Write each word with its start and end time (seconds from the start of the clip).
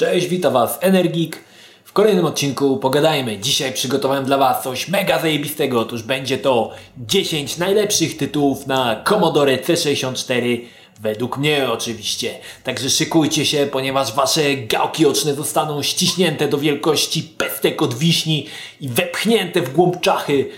Cześć, 0.00 0.26
witam 0.26 0.52
Was 0.52 0.78
Energik. 0.80 1.44
W 1.84 1.92
kolejnym 1.92 2.24
odcinku 2.24 2.76
pogadajmy. 2.76 3.38
Dzisiaj 3.38 3.72
przygotowałem 3.72 4.24
dla 4.24 4.38
Was 4.38 4.62
coś 4.62 4.88
mega 4.88 5.18
zajebistego. 5.18 5.80
Otóż 5.80 6.02
będzie 6.02 6.38
to 6.38 6.70
10 6.98 7.56
najlepszych 7.56 8.16
tytułów 8.16 8.66
na 8.66 9.02
Commodore 9.08 9.56
C64. 9.56 10.60
Według 11.00 11.38
mnie 11.38 11.70
oczywiście. 11.70 12.38
Także 12.64 12.90
szykujcie 12.90 13.46
się, 13.46 13.68
ponieważ 13.72 14.14
Wasze 14.14 14.56
gałki 14.56 15.06
oczne 15.06 15.34
zostaną 15.34 15.82
ściśnięte 15.82 16.48
do 16.48 16.58
wielkości 16.58 17.22
pestek 17.22 17.82
od 17.82 17.94
wiśni 17.94 18.46
i 18.80 18.88
wepchnięte 18.88 19.60
w 19.62 19.72
głąb 19.72 20.00
czachy. 20.00 20.48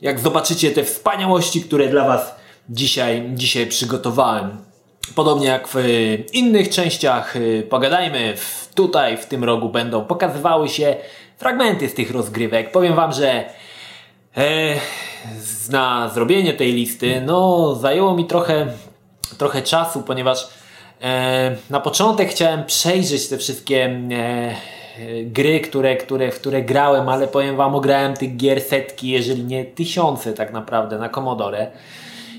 Jak 0.00 0.20
zobaczycie 0.20 0.70
te 0.70 0.84
wspaniałości, 0.84 1.60
które 1.60 1.88
dla 1.88 2.04
Was 2.04 2.34
dzisiaj, 2.70 3.30
dzisiaj 3.34 3.66
przygotowałem. 3.66 4.75
Podobnie 5.14 5.46
jak 5.46 5.68
w 5.68 5.76
innych 6.32 6.68
częściach 6.68 7.36
y, 7.36 7.66
Pogadajmy, 7.70 8.34
tutaj 8.74 9.16
w 9.16 9.26
tym 9.26 9.44
rogu 9.44 9.68
będą 9.68 10.04
pokazywały 10.04 10.68
się 10.68 10.96
fragmenty 11.36 11.88
z 11.88 11.94
tych 11.94 12.10
rozgrywek. 12.10 12.72
Powiem 12.72 12.94
Wam, 12.94 13.12
że 13.12 13.44
e, 14.36 14.74
na 15.70 16.08
zrobienie 16.08 16.52
tej 16.52 16.72
listy 16.72 17.22
no, 17.26 17.74
zajęło 17.74 18.16
mi 18.16 18.24
trochę, 18.24 18.66
trochę 19.38 19.62
czasu, 19.62 20.02
ponieważ 20.02 20.48
e, 21.02 21.56
na 21.70 21.80
początek 21.80 22.30
chciałem 22.30 22.64
przejrzeć 22.64 23.28
te 23.28 23.38
wszystkie 23.38 23.84
e, 23.84 24.56
gry, 25.24 25.60
które, 25.60 25.96
które, 25.96 26.32
w 26.32 26.40
które 26.40 26.62
grałem, 26.62 27.08
ale 27.08 27.28
powiem 27.28 27.56
Wam, 27.56 27.74
ograłem 27.74 28.14
tych 28.14 28.36
gier 28.36 28.60
setki, 28.60 29.08
jeżeli 29.08 29.44
nie 29.44 29.64
tysiące 29.64 30.32
tak 30.32 30.52
naprawdę 30.52 30.98
na 30.98 31.08
Commodore 31.08 31.70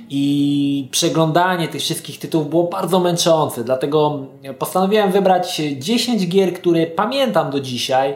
i 0.10 0.88
przeglądanie 0.91 1.68
tych 1.68 1.82
wszystkich 1.82 2.20
tytułów 2.20 2.50
było 2.50 2.63
bardzo 2.63 3.00
męczące, 3.00 3.63
dlatego 3.63 4.26
postanowiłem 4.60 5.12
wybrać 5.12 5.62
10 5.77 6.27
gier, 6.27 6.54
które 6.54 6.88
pamiętam 6.88 7.52
do 7.52 7.60
dzisiaj 7.60 8.16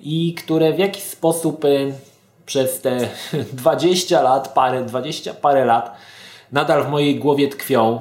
i 0.00 0.34
które 0.34 0.72
w 0.72 0.78
jakiś 0.78 1.02
sposób 1.02 1.64
y, 1.64 1.92
przez 2.46 2.80
te 2.80 3.08
20 3.52 4.22
lat, 4.22 4.54
parę, 4.54 4.84
20 4.84 5.34
parę 5.34 5.64
lat 5.64 5.96
nadal 6.52 6.84
w 6.84 6.90
mojej 6.90 7.16
głowie 7.16 7.48
tkwią. 7.48 8.00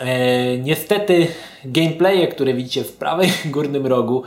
E, 0.00 0.58
niestety 0.58 1.26
gameplaye, 1.64 2.26
które 2.26 2.54
widzicie 2.54 2.84
w 2.84 2.92
prawej 2.92 3.32
górnym 3.54 3.86
rogu, 3.86 4.22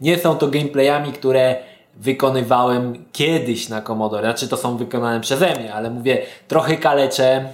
nie 0.00 0.18
są 0.18 0.36
to 0.36 0.48
gameplayami, 0.48 1.12
które 1.12 1.56
wykonywałem 1.94 3.04
kiedyś 3.12 3.68
na 3.68 3.82
Commodore. 3.82 4.22
Znaczy 4.22 4.48
to 4.48 4.56
są 4.56 4.76
wykonane 4.76 5.20
przeze 5.20 5.54
mnie, 5.56 5.74
ale 5.74 5.90
mówię 5.90 6.22
trochę 6.48 6.76
kaleczę 6.76 7.48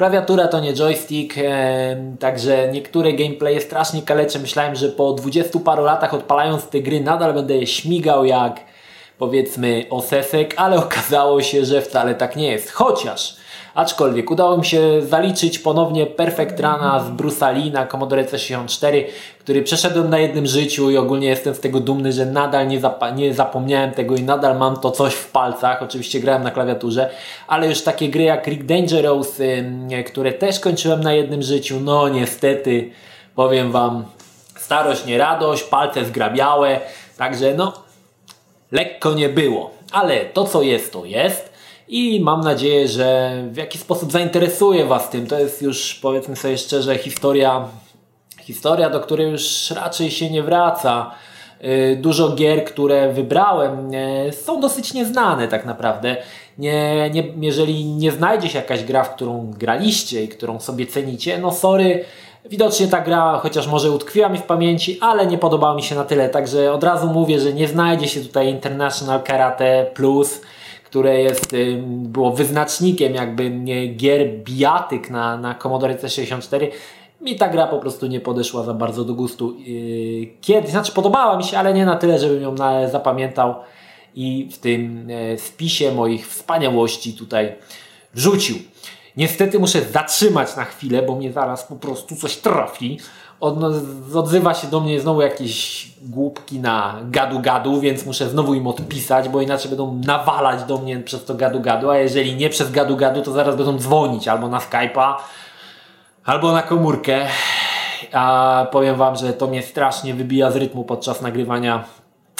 Klawiatura 0.00 0.48
to 0.48 0.60
nie 0.60 0.74
joystick, 0.74 1.38
e, 1.38 1.96
także 2.20 2.68
niektóre 2.72 3.12
gameplaye 3.12 3.60
strasznie 3.60 4.02
kalecze. 4.02 4.38
Myślałem, 4.38 4.74
że 4.74 4.88
po 4.88 5.12
20 5.12 5.58
paru 5.60 5.84
latach 5.84 6.14
odpalając 6.14 6.68
te 6.68 6.80
gry 6.80 7.00
nadal 7.00 7.34
będę 7.34 7.66
śmigał 7.66 8.24
jak 8.24 8.60
powiedzmy 9.18 9.86
osesek, 9.90 10.54
ale 10.56 10.76
okazało 10.86 11.42
się, 11.42 11.64
że 11.64 11.82
wcale 11.82 12.14
tak 12.14 12.36
nie 12.36 12.50
jest. 12.50 12.70
Chociaż 12.70 13.36
Aczkolwiek 13.80 14.30
udało 14.30 14.56
mi 14.56 14.64
się 14.64 15.02
zaliczyć 15.02 15.58
ponownie 15.58 16.06
Perfect 16.06 16.60
Runa 16.60 17.04
z 17.06 17.10
Bruce'a 17.10 17.54
Lee 17.54 17.70
na 17.70 17.86
Commodore 17.86 18.24
C64, 18.24 19.04
który 19.38 19.62
przeszedłem 19.62 20.10
na 20.10 20.18
jednym 20.18 20.46
życiu 20.46 20.90
i 20.90 20.96
ogólnie 20.96 21.28
jestem 21.28 21.54
z 21.54 21.60
tego 21.60 21.80
dumny, 21.80 22.12
że 22.12 22.26
nadal 22.26 22.68
nie, 22.68 22.80
zap 22.80 23.04
nie 23.16 23.34
zapomniałem 23.34 23.90
tego 23.90 24.16
i 24.16 24.22
nadal 24.22 24.58
mam 24.58 24.76
to 24.76 24.90
coś 24.90 25.14
w 25.14 25.30
palcach. 25.30 25.82
Oczywiście 25.82 26.20
grałem 26.20 26.42
na 26.42 26.50
klawiaturze, 26.50 27.10
ale 27.48 27.68
już 27.68 27.82
takie 27.82 28.08
gry 28.08 28.22
jak 28.22 28.46
Rick 28.46 28.64
Dangerous, 28.64 29.38
yy, 29.38 30.04
które 30.04 30.32
też 30.32 30.60
kończyłem 30.60 31.00
na 31.00 31.12
jednym 31.12 31.42
życiu, 31.42 31.80
no 31.80 32.08
niestety 32.08 32.90
powiem 33.34 33.72
Wam, 33.72 34.04
starość 34.56 35.06
nie 35.06 35.18
radość, 35.18 35.62
palce 35.62 36.04
zgrabiałe, 36.04 36.80
także 37.18 37.54
no 37.54 37.72
lekko 38.72 39.14
nie 39.14 39.28
było. 39.28 39.70
Ale 39.92 40.24
to 40.24 40.44
co 40.44 40.62
jest, 40.62 40.92
to 40.92 41.04
jest 41.04 41.49
i 41.90 42.20
mam 42.20 42.40
nadzieję, 42.40 42.88
że 42.88 43.32
w 43.52 43.56
jakiś 43.56 43.80
sposób 43.80 44.12
zainteresuje 44.12 44.84
Was 44.84 45.10
tym. 45.10 45.26
To 45.26 45.38
jest 45.38 45.62
już, 45.62 45.94
powiedzmy 45.94 46.36
sobie 46.36 46.58
szczerze, 46.58 46.98
historia, 46.98 47.64
historia 48.40 48.90
do 48.90 49.00
której 49.00 49.30
już 49.30 49.70
raczej 49.70 50.10
się 50.10 50.30
nie 50.30 50.42
wraca. 50.42 51.10
Y, 51.64 51.98
dużo 52.00 52.28
gier, 52.28 52.64
które 52.64 53.12
wybrałem, 53.12 53.90
są 54.32 54.60
dosyć 54.60 54.94
nieznane 54.94 55.48
tak 55.48 55.66
naprawdę. 55.66 56.16
Nie, 56.58 57.10
nie, 57.10 57.24
jeżeli 57.40 57.84
nie 57.84 58.12
znajdzie 58.12 58.48
się 58.48 58.58
jakaś 58.58 58.84
gra, 58.84 59.04
w 59.04 59.14
którą 59.14 59.50
graliście 59.58 60.24
i 60.24 60.28
którą 60.28 60.60
sobie 60.60 60.86
cenicie, 60.86 61.38
no 61.38 61.52
sorry, 61.52 62.04
Widocznie 62.44 62.88
ta 62.88 63.00
gra, 63.00 63.38
chociaż 63.42 63.66
może 63.66 63.90
utkwiła 63.90 64.28
mi 64.28 64.38
w 64.38 64.42
pamięci, 64.42 64.98
ale 65.00 65.26
nie 65.26 65.38
podobała 65.38 65.74
mi 65.74 65.82
się 65.82 65.94
na 65.94 66.04
tyle, 66.04 66.28
także 66.28 66.72
od 66.72 66.84
razu 66.84 67.06
mówię, 67.06 67.40
że 67.40 67.52
nie 67.52 67.68
znajdzie 67.68 68.08
się 68.08 68.20
tutaj 68.20 68.48
International 68.48 69.22
Karate 69.22 69.86
Plus, 69.94 70.40
które 70.90 71.20
jest, 71.20 71.56
było 71.82 72.32
wyznacznikiem 72.32 73.14
jakby 73.14 73.50
gier 73.96 74.28
bijatyk 74.44 75.10
na, 75.10 75.36
na 75.36 75.54
Commodore 75.54 75.94
C64 75.94 76.68
mi 77.20 77.36
ta 77.36 77.48
gra 77.48 77.66
po 77.66 77.78
prostu 77.78 78.06
nie 78.06 78.20
podeszła 78.20 78.62
za 78.62 78.74
bardzo 78.74 79.04
do 79.04 79.14
gustu. 79.14 79.56
Yy, 79.58 80.26
Kiedyś, 80.40 80.70
znaczy 80.70 80.92
podobała 80.92 81.36
mi 81.36 81.44
się, 81.44 81.58
ale 81.58 81.74
nie 81.74 81.86
na 81.86 81.96
tyle, 81.96 82.18
żebym 82.18 82.42
ją 82.42 82.56
zapamiętał 82.90 83.54
i 84.14 84.48
w 84.52 84.58
tym 84.58 85.08
e, 85.10 85.38
spisie 85.38 85.92
moich 85.92 86.28
wspaniałości 86.28 87.12
tutaj 87.12 87.54
wrzucił. 88.14 88.56
Niestety 89.16 89.58
muszę 89.58 89.82
zatrzymać 89.82 90.56
na 90.56 90.64
chwilę, 90.64 91.02
bo 91.02 91.16
mnie 91.16 91.32
zaraz 91.32 91.64
po 91.64 91.76
prostu 91.76 92.16
coś 92.16 92.36
trafi 92.36 92.98
odzywa 94.14 94.54
się 94.54 94.68
do 94.68 94.80
mnie 94.80 95.00
znowu 95.00 95.22
jakieś 95.22 95.88
głupki 96.02 96.58
na 96.58 96.96
gadu-gadu, 97.10 97.80
więc 97.80 98.06
muszę 98.06 98.28
znowu 98.28 98.54
im 98.54 98.66
odpisać, 98.66 99.28
bo 99.28 99.40
inaczej 99.40 99.68
będą 99.68 99.94
nawalać 99.94 100.64
do 100.64 100.78
mnie 100.78 100.98
przez 100.98 101.24
to 101.24 101.34
gadu-gadu, 101.34 101.90
a 101.90 101.98
jeżeli 101.98 102.36
nie 102.36 102.50
przez 102.50 102.70
gadu-gadu, 102.70 103.22
to 103.22 103.32
zaraz 103.32 103.56
będą 103.56 103.78
dzwonić 103.78 104.28
albo 104.28 104.48
na 104.48 104.58
Skype'a, 104.58 105.14
albo 106.24 106.52
na 106.52 106.62
komórkę. 106.62 107.26
A 108.12 108.66
powiem 108.72 108.96
Wam, 108.96 109.16
że 109.16 109.32
to 109.32 109.46
mnie 109.46 109.62
strasznie 109.62 110.14
wybija 110.14 110.50
z 110.50 110.56
rytmu 110.56 110.84
podczas 110.84 111.22
nagrywania 111.22 111.84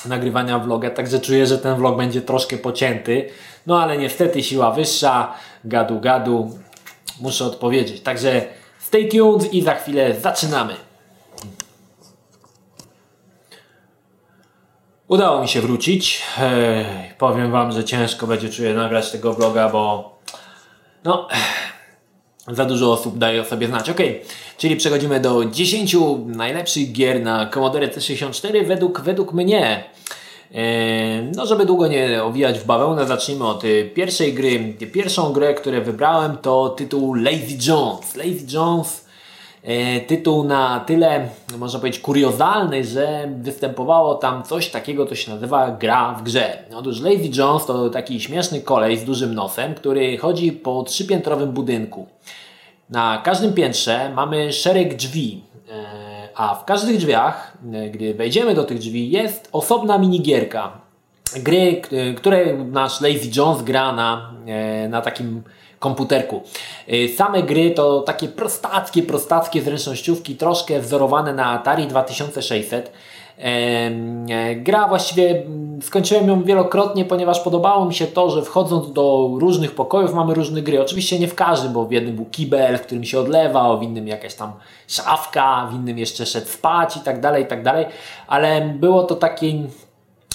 nagrywania 0.06 0.59
vloga, 0.59 0.91
także 0.91 1.21
czuję, 1.21 1.47
że 1.47 1.59
ten 1.59 1.77
vlog 1.77 1.97
będzie 1.97 2.22
troszkę 2.22 2.56
pocięty. 2.56 3.28
No 3.67 3.82
ale 3.82 3.99
niestety 3.99 4.43
siła 4.43 4.71
wyższa, 4.71 5.32
gadu 5.65 6.00
gadu, 6.00 6.50
muszę 7.21 7.44
odpowiedzieć. 7.44 8.00
Także 8.00 8.44
stay 8.78 9.09
tuned 9.09 9.55
i 9.55 9.62
za 9.62 9.75
chwilę 9.75 10.15
zaczynamy. 10.21 10.89
Udało 15.10 15.43
mi 15.43 15.48
się 15.48 15.60
wrócić. 15.60 16.22
Powiem 17.19 17.50
Wam, 17.50 17.72
że 17.72 17.84
ciężko 17.84 18.26
będzie 18.26 18.48
czuję 18.48 18.75
nagrać 18.75 19.10
tego 19.10 19.34
vloga, 19.34 19.69
bo 19.69 20.12
no 21.04 21.28
za 22.48 22.65
dużo 22.65 22.93
osób 22.93 23.19
daje 23.19 23.41
o 23.41 23.44
sobie 23.44 23.66
znać. 23.66 23.91
Ok, 23.91 23.99
czyli 24.59 24.76
przechodzimy 24.76 25.20
do 25.20 25.44
10 25.44 25.97
najlepszych 26.26 26.93
gier 26.93 27.22
na 27.22 27.47
Commodore 27.47 27.88
C64 27.88 28.66
według, 28.66 29.00
według 29.00 29.32
mnie. 29.32 29.84
No, 31.37 31.47
żeby 31.47 31.66
długo 31.66 31.87
nie 31.87 32.25
owijać 32.25 32.59
w 32.59 32.65
bawełnę, 32.65 33.06
zacznijmy 33.06 33.47
od 33.47 33.62
pierwszej 33.94 34.34
gry. 34.34 34.75
Pierwszą 34.93 35.32
grę, 35.32 35.54
którą 35.54 35.82
wybrałem 35.82 36.37
to 36.37 36.69
tytuł 36.69 37.15
Lazy 37.15 37.69
Jones. 37.69 38.16
Lazy 38.16 38.47
Jones 38.53 39.09
tytuł 40.06 40.44
na 40.44 40.81
tyle, 40.81 41.28
można 41.59 41.78
powiedzieć, 41.78 42.00
kuriozalny, 42.00 42.84
że 42.84 43.28
występowało 43.37 44.15
tam 44.15 44.43
coś 44.43 44.69
takiego, 44.69 45.06
co 45.06 45.15
się 45.15 45.32
nazywa 45.32 45.71
gra 45.71 46.15
w 46.15 46.22
grze. 46.22 46.59
Otóż 46.75 47.00
Lazy 47.00 47.31
Jones 47.34 47.66
to 47.66 47.91
taki 47.91 48.20
śmieszny 48.20 48.60
kolej 48.60 48.99
z 48.99 49.04
dużym 49.04 49.34
nosem, 49.34 49.75
który 49.75 50.19
chodzi 50.19 50.52
po 50.52 50.82
trzypiętrowym 50.82 51.52
budynku. 51.52 52.06
Na 52.90 53.19
każdym 53.25 53.52
piętrze 53.52 54.12
mamy 54.14 54.52
szereg 54.52 54.96
drzwi, 54.96 55.43
e, 55.70 56.29
a 56.34 56.55
w 56.55 56.64
każdych 56.64 56.96
drzwiach, 56.96 57.56
e, 57.73 57.90
gdy 57.90 58.14
wejdziemy 58.14 58.55
do 58.55 58.64
tych 58.64 58.79
drzwi, 58.79 59.11
jest 59.11 59.49
osobna 59.52 59.99
minigierka. 59.99 60.73
Gry, 61.37 61.82
które 62.17 62.56
nasz 62.56 63.00
Lazy 63.00 63.31
Jones 63.37 63.62
gra 63.62 63.93
na, 63.93 64.32
na 64.88 65.00
takim 65.00 65.43
komputerku. 65.81 66.43
Y, 66.93 67.09
same 67.17 67.43
gry 67.43 67.71
to 67.71 68.00
takie 68.00 68.29
prostackie, 68.29 69.03
prostackie 69.03 69.62
zręcznościówki, 69.62 70.37
troszkę 70.37 70.81
wzorowane 70.81 71.35
na 71.35 71.47
Atari 71.47 71.87
2600. 71.87 72.93
E, 73.41 74.55
gra 74.56 74.88
właściwie 74.88 75.43
skończyłem 75.82 76.29
ją 76.29 76.43
wielokrotnie, 76.43 77.05
ponieważ 77.05 77.41
podobało 77.41 77.85
mi 77.85 77.94
się 77.94 78.06
to, 78.06 78.31
że 78.31 78.43
wchodząc 78.43 78.93
do 78.93 79.31
różnych 79.38 79.75
pokojów 79.75 80.15
mamy 80.15 80.35
różne 80.35 80.62
gry. 80.62 80.81
Oczywiście 80.81 81.19
nie 81.19 81.29
w 81.29 81.35
każdym, 81.35 81.73
bo 81.73 81.85
w 81.85 81.93
jednym 81.93 82.17
był 82.17 82.25
kibel, 82.25 82.79
w 82.79 82.82
którym 82.82 83.05
się 83.05 83.21
odlewał, 83.21 83.79
w 83.79 83.82
innym 83.82 84.09
jakaś 84.09 84.35
tam 84.35 84.53
szafka, 84.88 85.69
w 85.71 85.75
innym 85.75 85.99
jeszcze 85.99 86.27
szedł 86.27 86.47
spać 86.49 86.97
i 86.97 87.00
tak 87.00 87.21
dalej, 87.21 87.44
i 87.44 87.47
tak 87.47 87.62
dalej. 87.62 87.87
Ale 88.27 88.61
było 88.61 89.03
to 89.03 89.15
takie 89.15 89.47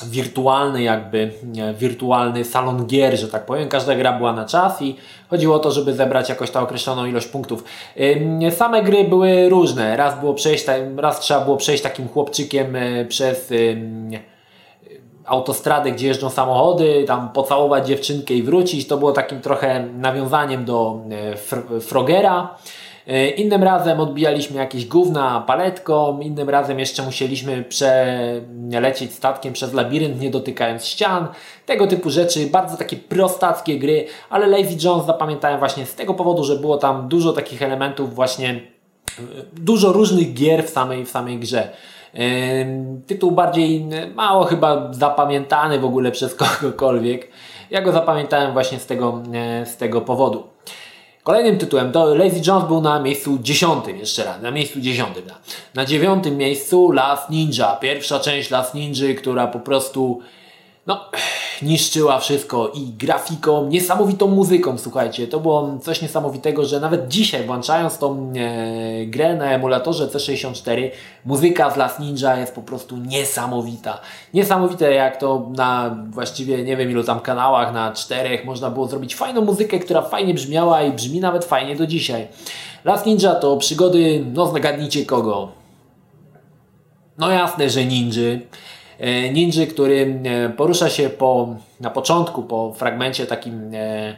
wirtualny 0.04 0.84
jakby, 0.84 1.32
wirtualny 1.78 2.46
salon 2.46 2.86
gier, 2.86 3.18
że 3.20 3.28
tak 3.28 3.46
powiem. 3.46 3.70
Każda 3.70 3.96
gra 3.96 4.14
była 4.14 4.34
na 4.34 4.46
czas 4.46 4.82
i 4.82 4.96
chodziło 5.30 5.56
o 5.56 5.60
to, 5.60 5.72
żeby 5.72 5.94
zebrać 5.94 6.30
jakoś 6.30 6.52
tam 6.52 6.64
określoną 6.64 7.06
ilość 7.06 7.28
punktów. 7.28 7.64
Same 8.52 8.84
gry 8.84 9.04
były 9.04 9.50
różne. 9.50 9.98
Raz, 9.98 10.20
było 10.20 10.34
przejść, 10.34 10.66
raz 10.98 11.20
trzeba 11.20 11.42
było 11.42 11.58
przejść 11.58 11.84
takim 11.84 12.08
chłopczykiem 12.08 12.76
e, 12.76 13.06
przez 13.06 13.54
autostradę, 15.26 15.92
gdzie 15.92 16.08
jeżdżą 16.08 16.30
samochody, 16.30 17.04
tam 17.08 17.30
pocałować 17.30 17.88
dziewczynkę 17.88 18.34
i 18.34 18.44
wrócić. 18.44 18.88
To 18.88 18.98
było 18.98 19.12
takim 19.12 19.42
trochę 19.42 19.88
nawiązaniem 19.98 20.66
do 20.66 21.00
e, 21.72 21.82
Frogera. 21.82 22.56
E, 23.08 23.30
innym 23.30 23.64
razem 23.64 24.00
odbijaliśmy 24.00 24.58
jakieś 24.58 24.86
gówna 24.86 25.44
paletką, 25.48 26.20
innym 26.20 26.50
razem 26.50 26.80
jeszcze 26.80 27.04
musieliśmy 27.04 27.64
przelecieć 27.64 29.14
statkiem 29.14 29.54
przez 29.54 29.74
labirynt, 29.74 30.22
nie 30.22 30.30
dotykając 30.30 30.86
ścian. 30.86 31.28
Tego 31.66 31.88
typu 31.88 32.10
rzeczy, 32.10 32.48
bardzo 32.48 32.78
takie 32.78 32.98
prostackie 32.98 33.80
gry, 33.80 34.06
ale 34.30 34.48
Lazy 34.48 34.78
Jones 34.84 35.06
zapamiętałem 35.06 35.60
właśnie 35.60 35.86
z 35.86 35.96
tego 35.96 36.14
powodu, 36.14 36.44
że 36.44 36.56
było 36.56 36.78
tam 36.78 37.08
dużo 37.08 37.34
takich 37.34 37.62
elementów 37.62 38.16
właśnie, 38.16 38.50
e, 38.50 39.22
dużo 39.54 39.92
różnych 39.92 40.34
gier 40.34 40.66
w 40.66 40.70
samej, 40.70 41.06
w 41.06 41.10
samej 41.10 41.40
grze. 41.40 41.70
Tytuł 43.08 43.32
bardziej 43.32 43.86
mało 44.16 44.44
chyba 44.44 44.94
zapamiętany 44.94 45.80
w 45.80 45.86
ogóle 45.86 46.12
przez 46.12 46.36
kogokolwiek. 46.44 47.28
Ja 47.72 47.82
go 47.82 47.92
zapamiętałem 47.92 48.54
właśnie 48.54 48.80
z 48.80 48.86
tego, 48.86 49.22
e, 49.34 49.66
z 49.66 49.78
tego 49.78 50.02
powodu. 50.02 50.55
Kolejnym 51.26 51.58
tytułem 51.58 51.92
to 51.92 52.16
Lazy 52.16 52.42
Jones 52.48 52.68
był 52.68 52.82
na 52.82 53.00
miejscu 53.00 53.40
dziesiątym, 53.42 53.98
jeszcze 53.98 54.24
raz, 54.24 54.42
na 54.42 54.52
miejscu 54.52 54.80
dziesiątym. 54.80 55.24
Na 55.74 55.86
dziewiątym 55.86 56.38
miejscu 56.38 56.92
Last 56.92 57.30
Ninja, 57.30 57.76
pierwsza 57.76 58.20
część 58.20 58.50
Last 58.50 58.74
Ninja, 58.74 59.16
która 59.18 59.48
po 59.48 59.60
prostu 59.60 60.22
no, 60.88 61.10
niszczyła 61.62 62.20
wszystko 62.20 62.72
i 62.74 62.94
grafiką, 63.00 63.68
niesamowitą 63.68 64.28
muzyką, 64.28 64.78
słuchajcie, 64.78 65.28
to 65.28 65.40
było 65.40 65.78
coś 65.82 66.02
niesamowitego, 66.02 66.66
że 66.66 66.80
nawet 66.80 67.08
dzisiaj 67.08 67.46
włączając 67.46 67.98
tą 67.98 68.34
e, 68.36 69.06
grę 69.06 69.36
na 69.36 69.46
emulatorze 69.46 70.08
C64, 70.08 70.90
muzyka 71.26 71.72
z 71.72 71.78
Last 71.78 72.00
Ninja 72.00 72.38
jest 72.38 72.56
po 72.56 72.62
prostu 72.62 72.98
niesamowita. 72.98 74.00
Niesamowite 74.34 74.94
jak 74.94 75.18
to 75.18 75.50
na 75.56 75.96
właściwie 76.10 76.64
nie 76.64 76.78
wiem 76.78 76.92
ilu 76.92 77.04
tam 77.04 77.20
kanałach, 77.20 77.74
na 77.74 77.92
czterech 77.92 78.46
można 78.46 78.70
było 78.70 78.88
zrobić 78.88 79.16
fajną 79.16 79.42
muzykę, 79.42 79.80
która 79.80 80.02
fajnie 80.02 80.34
brzmiała 80.34 80.82
i 80.84 80.92
brzmi 80.92 81.20
nawet 81.20 81.46
fajnie 81.46 81.76
do 81.76 81.88
dzisiaj. 81.88 82.28
Last 82.84 83.06
Ninja 83.06 83.36
to 83.36 83.58
przygody, 83.58 84.26
no 84.34 84.48
zgadnijcie 84.48 85.06
kogo. 85.06 85.52
No 87.18 87.32
jasne, 87.32 87.70
że 87.70 87.86
ninja. 87.86 88.22
E, 89.00 89.34
ninja, 89.34 89.66
który 89.68 90.20
e, 90.24 90.50
porusza 90.50 90.90
się 90.90 91.10
po, 91.10 91.56
na 91.80 91.90
początku, 91.90 92.44
po 92.44 92.74
fragmencie 92.74 93.26
takim 93.26 93.72
e, 93.74 94.16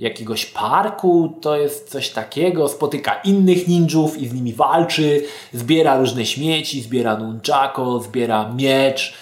jakiegoś 0.00 0.46
parku, 0.46 1.36
to 1.40 1.56
jest 1.56 1.90
coś 1.90 2.10
takiego, 2.10 2.68
spotyka 2.68 3.20
innych 3.24 3.68
ninjów 3.68 4.18
i 4.18 4.28
z 4.28 4.34
nimi 4.34 4.52
walczy, 4.52 5.22
zbiera 5.52 5.98
różne 5.98 6.26
śmieci, 6.26 6.82
zbiera 6.82 7.16
nunchako, 7.16 8.00
zbiera 8.00 8.52
miecz, 8.56 9.14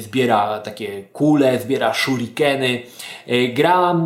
zbiera 0.00 0.60
takie 0.60 1.02
kule, 1.02 1.60
zbiera 1.60 1.94
shurikeny. 1.94 2.82
Gra, 3.54 3.96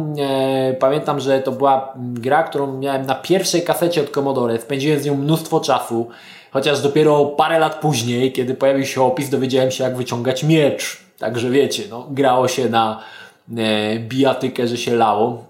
pamiętam, 0.79 1.21
że 1.21 1.41
to 1.41 1.53
była 1.53 1.95
gra, 1.97 2.43
którą 2.43 2.79
miałem 2.79 3.07
na 3.07 3.15
pierwszej 3.15 3.63
kasecie 3.63 4.01
od 4.01 4.11
Commodore, 4.11 4.59
spędziłem 4.61 5.01
z 5.01 5.07
nią 5.07 5.15
mnóstwo 5.15 5.61
czasu. 5.61 6.09
Chociaż 6.53 6.81
dopiero 6.81 7.25
parę 7.25 7.59
lat 7.59 7.81
później, 7.81 8.33
kiedy 8.33 8.55
pojawił 8.55 8.87
się 8.87 9.03
opis, 9.03 9.31
dowiedziałem 9.31 9.71
się, 9.71 9.85
jak 9.85 9.97
wyciągać 9.97 10.45
miecz. 10.45 11.03
Także 11.19 11.51
wiecie, 11.51 11.83
no, 11.91 12.07
grało 12.11 12.49
się 12.49 12.69
na 12.69 13.03
e, 13.57 13.99
bijatykę, 13.99 14.69
że 14.69 14.77
się 14.77 14.97
lało. 14.97 15.45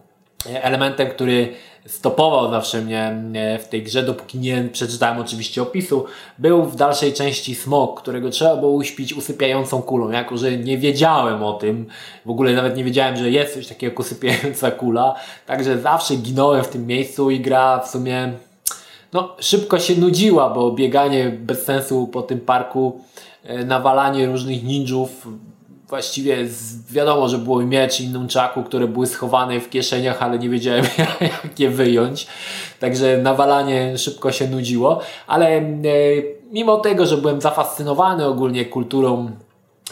E, 0.53 0.65
elementem, 0.65 1.09
który 1.09 1.49
stopował 1.87 2.51
zawsze 2.51 2.81
mnie 2.81 3.23
e, 3.35 3.59
w 3.59 3.69
tej 3.69 3.83
grze, 3.83 4.03
dopóki 4.03 4.39
nie 4.39 4.69
przeczytałem 4.73 5.19
oczywiście 5.19 5.63
opisu, 5.63 6.05
był 6.39 6.65
w 6.65 6.77
dalszej 6.77 7.13
części 7.13 7.55
smok, 7.55 8.01
którego 8.01 8.31
trzeba 8.31 8.57
było 8.57 8.73
uśpić 8.73 9.15
usypiającą 9.15 9.83
kulą. 9.83 10.11
Jako, 10.11 10.37
że 10.37 10.57
nie 10.57 10.79
wiedziałem 10.79 11.43
o 11.43 11.53
tym, 11.53 11.87
w 12.27 12.31
ogóle 12.31 12.53
nawet 12.53 12.77
nie 12.77 12.85
wiedziałem, 12.85 13.17
że 13.17 13.31
jest 13.31 13.55
coś 13.55 13.67
takiego 13.67 13.91
jak 13.91 14.01
usypiająca 14.01 14.71
kula, 14.71 15.15
także 15.47 15.79
zawsze 15.79 16.17
ginąłem 16.17 16.65
w 16.65 16.69
tym 16.69 16.87
miejscu 16.87 17.31
i 17.31 17.41
gra 17.41 17.81
w 17.81 17.91
sumie 17.91 18.33
no, 19.13 19.37
szybko 19.39 19.79
się 19.79 19.97
nudziła, 19.97 20.51
bo 20.51 20.73
bieganie 20.73 21.31
bez 21.31 21.65
sensu 21.65 22.07
po 22.07 22.23
tym 22.23 22.41
parku, 22.41 23.01
e, 23.45 23.65
nawalanie 23.65 24.27
różnych 24.27 24.65
ninjów, 24.65 25.29
właściwie 25.89 26.37
wiadomo, 26.91 27.29
że 27.29 27.39
było 27.39 27.63
miecz 27.63 28.01
i 28.01 28.09
nunchaku, 28.09 28.63
które 28.63 28.89
były 28.89 29.07
schowane 29.07 29.61
w 29.61 29.71
kieszeniach, 29.71 30.23
ale 30.23 30.39
nie 30.39 30.49
wiedziałem 30.49 30.85
jak 31.21 31.61
je 31.61 31.71
wyjąć. 31.71 32.27
Także 32.81 33.19
nawalanie 33.19 33.99
szybko 33.99 34.33
się 34.33 34.49
nudziło, 34.49 35.01
ale 35.27 35.47
e, 35.57 35.63
mimo 36.53 36.77
tego, 36.77 37.07
że 37.07 37.17
byłem 37.17 37.41
zafascynowany 37.41 38.27
ogólnie 38.27 38.65
kulturą, 38.65 39.31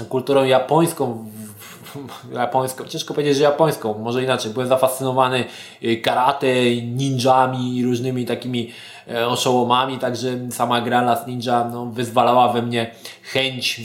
kulturą 0.08 0.44
japońską, 0.44 1.24
japońską, 2.32 2.84
ciężko 2.84 3.14
powiedzieć, 3.14 3.36
że 3.36 3.42
japońską, 3.42 3.98
może 3.98 4.22
inaczej, 4.22 4.52
byłem 4.52 4.68
zafascynowany 4.68 5.44
e, 5.82 5.96
karate, 5.96 6.46
ninjami 6.82 7.76
i 7.76 7.84
różnymi 7.84 8.26
takimi 8.26 8.72
E, 9.10 9.28
oszołomami, 9.28 9.98
także 9.98 10.50
sama 10.50 10.80
gra 10.80 11.02
Last 11.02 11.26
Ninja 11.26 11.64
no, 11.72 11.86
wyzwalała 11.86 12.52
we 12.52 12.62
mnie 12.62 12.90
chęć 13.22 13.80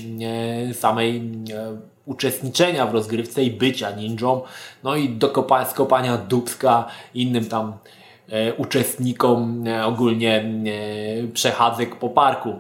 e, 0.70 0.74
samej 0.74 1.18
e, 1.18 1.78
uczestniczenia 2.06 2.86
w 2.86 2.94
rozgrywce 2.94 3.44
i 3.44 3.52
bycia 3.52 3.92
ninją, 3.92 4.42
no 4.84 4.96
i 4.96 5.10
do 5.10 5.48
skopania 5.70 6.18
dubska 6.18 6.86
innym 7.14 7.46
tam 7.46 7.74
uczestnikom 8.58 9.68
e, 9.68 9.86
ogólnie 9.86 10.36
e, 10.36 11.28
przechadzek 11.28 11.96
po 11.96 12.10
parku. 12.10 12.54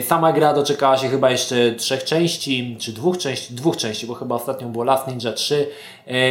Sama 0.00 0.32
gra 0.32 0.54
doczekała 0.54 0.96
się 0.96 1.08
chyba 1.08 1.30
jeszcze 1.30 1.72
trzech 1.72 2.04
części, 2.04 2.76
czy 2.80 2.92
dwóch 2.92 3.18
części, 3.18 3.54
dwóch 3.54 3.76
części, 3.76 4.06
bo 4.06 4.14
chyba 4.14 4.34
ostatnią 4.34 4.72
było 4.72 4.84
Last 4.84 5.08
Ninja 5.08 5.32
3. 5.32 5.68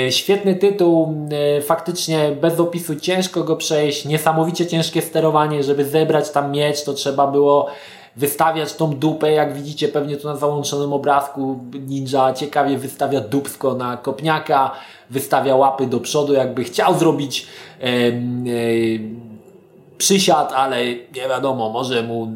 Świetny 0.09 0.55
tytuł, 0.55 1.27
faktycznie 1.61 2.31
bez 2.41 2.59
opisu 2.59 2.95
ciężko 2.95 3.43
go 3.43 3.55
przejść, 3.55 4.05
niesamowicie 4.05 4.67
ciężkie 4.67 5.01
sterowanie, 5.01 5.63
żeby 5.63 5.85
zebrać 5.85 6.31
tam 6.31 6.51
miecz, 6.51 6.83
to 6.83 6.93
trzeba 6.93 7.27
było 7.27 7.69
wystawiać 8.19 8.73
tą 8.73 8.93
dupę, 8.93 9.31
jak 9.31 9.53
widzicie 9.53 9.87
pewnie 9.87 10.17
tu 10.17 10.27
na 10.27 10.35
załączonym 10.35 10.93
obrazku 10.93 11.59
ninja 11.87 12.33
ciekawie 12.33 12.77
wystawia 12.77 13.21
dupsko 13.21 13.73
na 13.73 13.97
kopniaka, 13.97 14.71
wystawia 15.09 15.55
łapy 15.55 15.87
do 15.87 15.99
przodu, 15.99 16.33
jakby 16.33 16.63
chciał 16.63 16.99
zrobić 16.99 17.47
e, 17.81 17.85
e, 17.85 18.11
przysiad, 19.97 20.53
ale 20.53 20.85
nie 20.85 21.27
wiadomo, 21.29 21.69
może 21.69 22.03
mu 22.03 22.27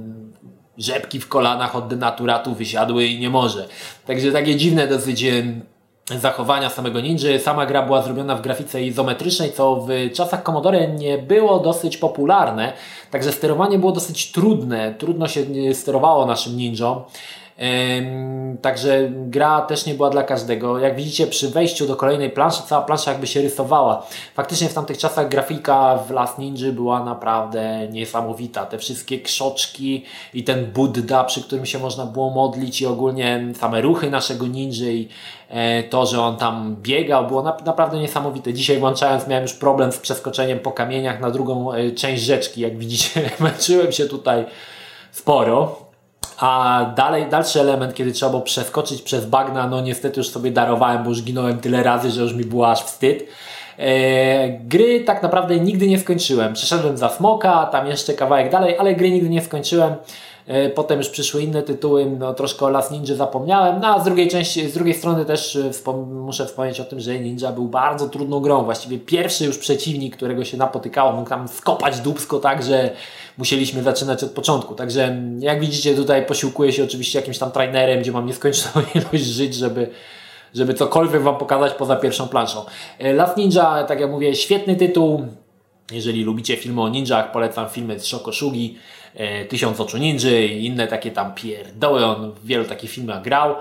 rzepki 0.78 1.20
w 1.20 1.28
kolanach 1.28 1.76
od 1.76 1.88
denaturatu 1.88 2.56
wysiadły 2.56 3.06
i 3.06 3.20
nie 3.20 3.30
może. 3.30 3.68
Także 4.06 4.32
takie 4.32 4.56
dziwne 4.56 4.88
dosyć 4.88 5.26
zachowania 6.10 6.70
samego 6.70 7.02
ninja. 7.02 7.40
Sama 7.40 7.66
gra 7.66 7.82
była 7.82 8.02
zrobiona 8.02 8.36
w 8.36 8.42
grafice 8.42 8.84
izometrycznej, 8.84 9.52
co 9.52 9.76
w 9.76 10.14
czasach 10.14 10.44
Commodore 10.44 10.88
nie 10.88 11.18
było 11.18 11.60
dosyć 11.60 11.98
popularne, 11.98 12.74
także 13.12 13.32
sterowanie 13.32 13.80
było 13.80 13.92
dosyć 13.92 14.32
trudne. 14.32 14.96
Trudno 14.98 15.28
się 15.28 15.46
sterowało 15.74 16.26
naszym 16.26 16.58
ninją. 16.58 17.02
Także 18.62 19.10
gra 19.12 19.62
też 19.62 19.86
nie 19.86 19.94
była 19.94 20.10
dla 20.10 20.24
każdego. 20.24 20.80
Jak 20.80 20.96
widzicie 20.96 21.28
przy 21.28 21.50
wejściu 21.50 21.88
do 21.88 21.96
kolejnej 21.96 22.30
planszy, 22.30 22.64
cała 22.68 22.82
plansza 22.82 23.12
jakby 23.12 23.28
się 23.28 23.42
rysowała. 23.42 24.06
Faktycznie 24.34 24.70
w 24.70 24.74
tamtych 24.74 24.98
czasach 24.98 25.30
grafika 25.30 25.98
w 25.98 26.12
Last 26.12 26.40
Ninja 26.40 26.72
była 26.72 27.04
naprawdę 27.04 27.88
niesamowita. 27.92 28.66
Te 28.66 28.78
wszystkie 28.78 29.20
krzoczki 29.20 30.06
i 30.34 30.44
ten 30.44 30.66
Buddha, 30.66 31.24
przy 31.24 31.44
którym 31.44 31.66
się 31.66 31.80
można 31.80 32.06
było 32.06 32.30
modlić 32.30 32.82
i 32.82 32.86
ogólnie 32.86 33.46
same 33.60 33.82
ruchy 33.82 34.10
naszego 34.10 34.48
ninja 34.48 34.92
i 34.92 35.08
e, 35.50 35.84
to, 35.84 36.06
że 36.06 36.22
on 36.22 36.38
tam 36.38 36.76
biegał, 36.82 37.28
było 37.28 37.44
naprawdę 37.66 38.00
niesamowite. 38.00 38.54
Dzisiaj 38.54 38.78
włączając 38.78 39.28
miałem 39.28 39.44
już 39.44 39.54
problem 39.54 39.92
z 39.92 39.98
przeskoczeniem 39.98 40.60
po 40.60 40.72
kamieniach 40.72 41.20
na 41.20 41.32
drugą 41.32 41.74
e, 41.74 41.92
część 41.92 42.24
rzeczki. 42.24 42.62
Jak 42.62 42.78
widzicie, 42.78 43.30
męczyłem 43.40 43.92
się 43.92 44.06
tutaj 44.06 44.46
sporo. 45.12 45.83
A 46.44 46.86
dalej, 46.96 47.26
dalszy 47.30 47.60
element, 47.60 47.94
kiedy 47.94 48.12
trzeba 48.12 48.30
było 48.30 48.42
przeskoczyć 48.42 49.02
przez 49.02 49.26
bagna, 49.26 49.68
no 49.68 49.82
niestety 49.82 50.20
już 50.20 50.30
sobie 50.30 50.52
darowałem, 50.52 51.04
bo 51.04 51.10
już 51.10 51.24
ginąłem 51.24 51.60
tyle 51.60 51.84
razy, 51.84 52.12
że 52.12 52.22
już 52.22 52.34
mi 52.34 52.44
było 52.44 52.72
aż 52.72 52.84
wstyd. 52.84 53.28
E, 53.78 54.50
gry 54.50 55.00
tak 55.00 55.24
naprawdę 55.24 55.60
nigdy 55.60 55.88
nie 55.88 56.00
skończyłem. 56.00 56.54
Przeszedłem 56.54 56.98
za 56.98 57.10
Smoka, 57.10 57.66
tam 57.66 57.88
jeszcze 57.88 58.14
kawałek 58.14 58.52
dalej, 58.52 58.78
ale 58.78 58.96
gry 58.96 59.12
nigdy 59.12 59.30
nie 59.30 59.42
skończyłem. 59.42 59.96
E, 60.48 60.70
potem 60.70 60.98
już 60.98 61.10
przyszły 61.10 61.42
inne 61.42 61.64
tytuły, 61.64 62.06
no 62.20 62.34
troszkę 62.34 62.66
o 62.66 62.70
Las 62.70 62.92
Ninja 62.92 63.16
zapomniałem, 63.16 63.80
no 63.82 63.88
a 63.88 64.02
z 64.02 64.04
drugiej 64.06 64.28
części, 64.28 64.70
z 64.70 64.74
drugiej 64.74 64.94
strony 64.94 65.26
też 65.26 65.56
e, 65.56 65.94
muszę 66.06 66.46
wspomnieć 66.46 66.80
o 66.80 66.84
tym, 66.84 67.00
że 67.00 67.20
Ninja 67.20 67.52
był 67.52 67.66
bardzo 67.66 68.10
trudną 68.10 68.40
grą. 68.40 68.64
Właściwie 68.64 69.00
pierwszy 69.00 69.46
już 69.46 69.58
przeciwnik, 69.58 70.16
którego 70.16 70.46
się 70.46 70.58
napotykało, 70.58 71.12
mógł 71.12 71.30
tam 71.30 71.48
skopać 71.48 72.00
dubsko 72.00 72.40
tak, 72.40 72.64
że 72.64 72.90
musieliśmy 73.38 73.84
zaczynać 73.84 74.24
od 74.24 74.32
początku. 74.32 74.76
Także 74.76 75.22
jak 75.40 75.60
widzicie 75.60 75.96
tutaj 75.96 76.26
posiłkuję 76.26 76.74
się 76.74 76.84
oczywiście 76.84 77.20
jakimś 77.20 77.38
tam 77.38 77.52
trainerem, 77.52 78.02
gdzie 78.02 78.12
mam 78.12 78.26
nieskończoną 78.26 78.86
ilość 78.96 79.26
żyć, 79.26 79.56
żeby 79.56 79.90
żeby 80.56 80.74
cokolwiek 80.74 81.22
Wam 81.22 81.38
pokazać 81.38 81.74
poza 81.74 81.96
pierwszą 81.96 82.28
planszą. 82.28 82.66
Last 83.00 83.38
Ninja, 83.38 83.84
tak 83.84 84.00
jak 84.00 84.12
mówię, 84.12 84.36
świetny 84.36 84.76
tytuł. 84.76 85.28
Jeżeli 85.92 86.24
lubicie 86.24 86.58
filmy 86.58 86.82
o 86.82 86.90
ninjach, 86.90 87.32
polecam 87.32 87.70
filmy 87.70 88.00
z 88.00 88.06
Shokoshugi, 88.06 88.78
Tysiąc 89.50 89.80
Oczu 89.80 89.98
Ninja 89.98 90.40
i 90.40 90.66
inne 90.66 90.88
takie 90.88 91.12
tam 91.12 91.34
pierdoły. 91.34 92.06
On 92.06 92.32
w 92.32 92.46
wielu 92.46 92.66
takich 92.66 92.92
filmach 92.92 93.22
grał. 93.22 93.56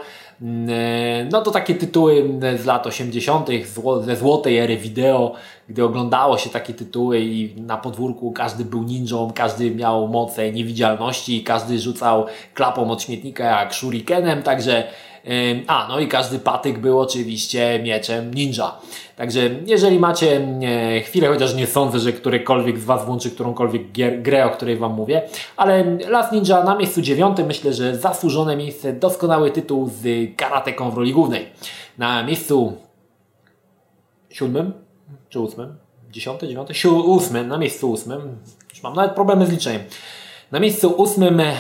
E, 0.69 1.25
no 1.33 1.43
to 1.43 1.51
takie 1.51 1.75
tytuły 1.75 2.25
z 2.57 2.65
lat 2.65 2.87
80., 2.87 3.49
ze 4.01 4.17
złotej 4.17 4.59
ery 4.59 4.77
wideo, 4.77 5.35
gdy 5.69 5.85
oglądało 5.85 6.39
się 6.39 6.51
takie 6.51 6.75
tytuły 6.75 7.21
i 7.21 7.55
na 7.61 7.77
podwórku 7.77 8.33
każdy 8.33 8.65
był 8.65 8.83
ninją, 8.83 9.33
każdy 9.35 9.71
miał 9.71 10.09
moce 10.09 10.53
niewidzialności, 10.53 11.45
każdy 11.45 11.79
rzucał 11.79 12.27
klapą 12.55 12.91
od 12.91 13.03
śmietnika 13.03 13.45
jak 13.45 13.75
shurikenem, 13.75 14.43
także 14.43 14.85
a, 15.67 15.87
no 15.89 16.01
i 16.01 16.09
każdy 16.09 16.39
patyk 16.39 16.79
był 16.79 17.01
oczywiście 17.01 17.81
mieczem 17.83 18.35
ninja. 18.35 18.77
Także 19.17 19.51
jeżeli 19.67 19.99
macie 19.99 20.49
chwilę, 21.05 21.29
chociaż 21.29 21.55
nie 21.55 21.67
sądzę, 21.67 21.99
że 21.99 22.13
którykolwiek 22.13 22.79
z 22.79 22.85
Was 22.85 23.07
włączy 23.07 23.31
którąkolwiek 23.31 23.93
gier, 23.93 24.23
grę, 24.23 24.47
o 24.47 24.51
której 24.51 24.77
Wam 24.77 24.95
mówię, 24.95 25.23
ale 25.57 25.85
Last 26.09 26.33
Ninja 26.33 26.65
na 26.65 26.77
miejscu 26.77 27.03
dziewiątym 27.03 27.47
myślę, 27.47 27.73
że 27.73 27.97
zasłużone 27.97 28.57
miejsce, 28.57 28.93
doskonały 28.93 29.51
tytuł 29.51 29.91
z 30.03 30.31
karateką 30.37 30.91
w 30.91 30.97
roli 30.97 31.13
głównej. 31.13 31.47
Na 31.99 32.23
miejscu 32.23 32.77
siódmym 34.31 34.73
czy 35.29 35.41
ósmym? 35.41 35.77
Dziesiąty, 36.11 36.49
dziewiąty? 36.49 36.75
Siu, 36.75 37.11
ósmym, 37.11 37.49
na 37.49 37.59
miejscu 37.59 37.91
ósmym. 37.91 38.39
Już 38.71 38.83
mam 38.83 38.95
nawet 38.95 39.13
problemy 39.13 39.47
z 39.47 39.51
liczeniem. 39.51 39.83
Na 40.53 40.61
miejscu 40.61 40.95
ósmym 40.97 41.41
e, 41.41 41.53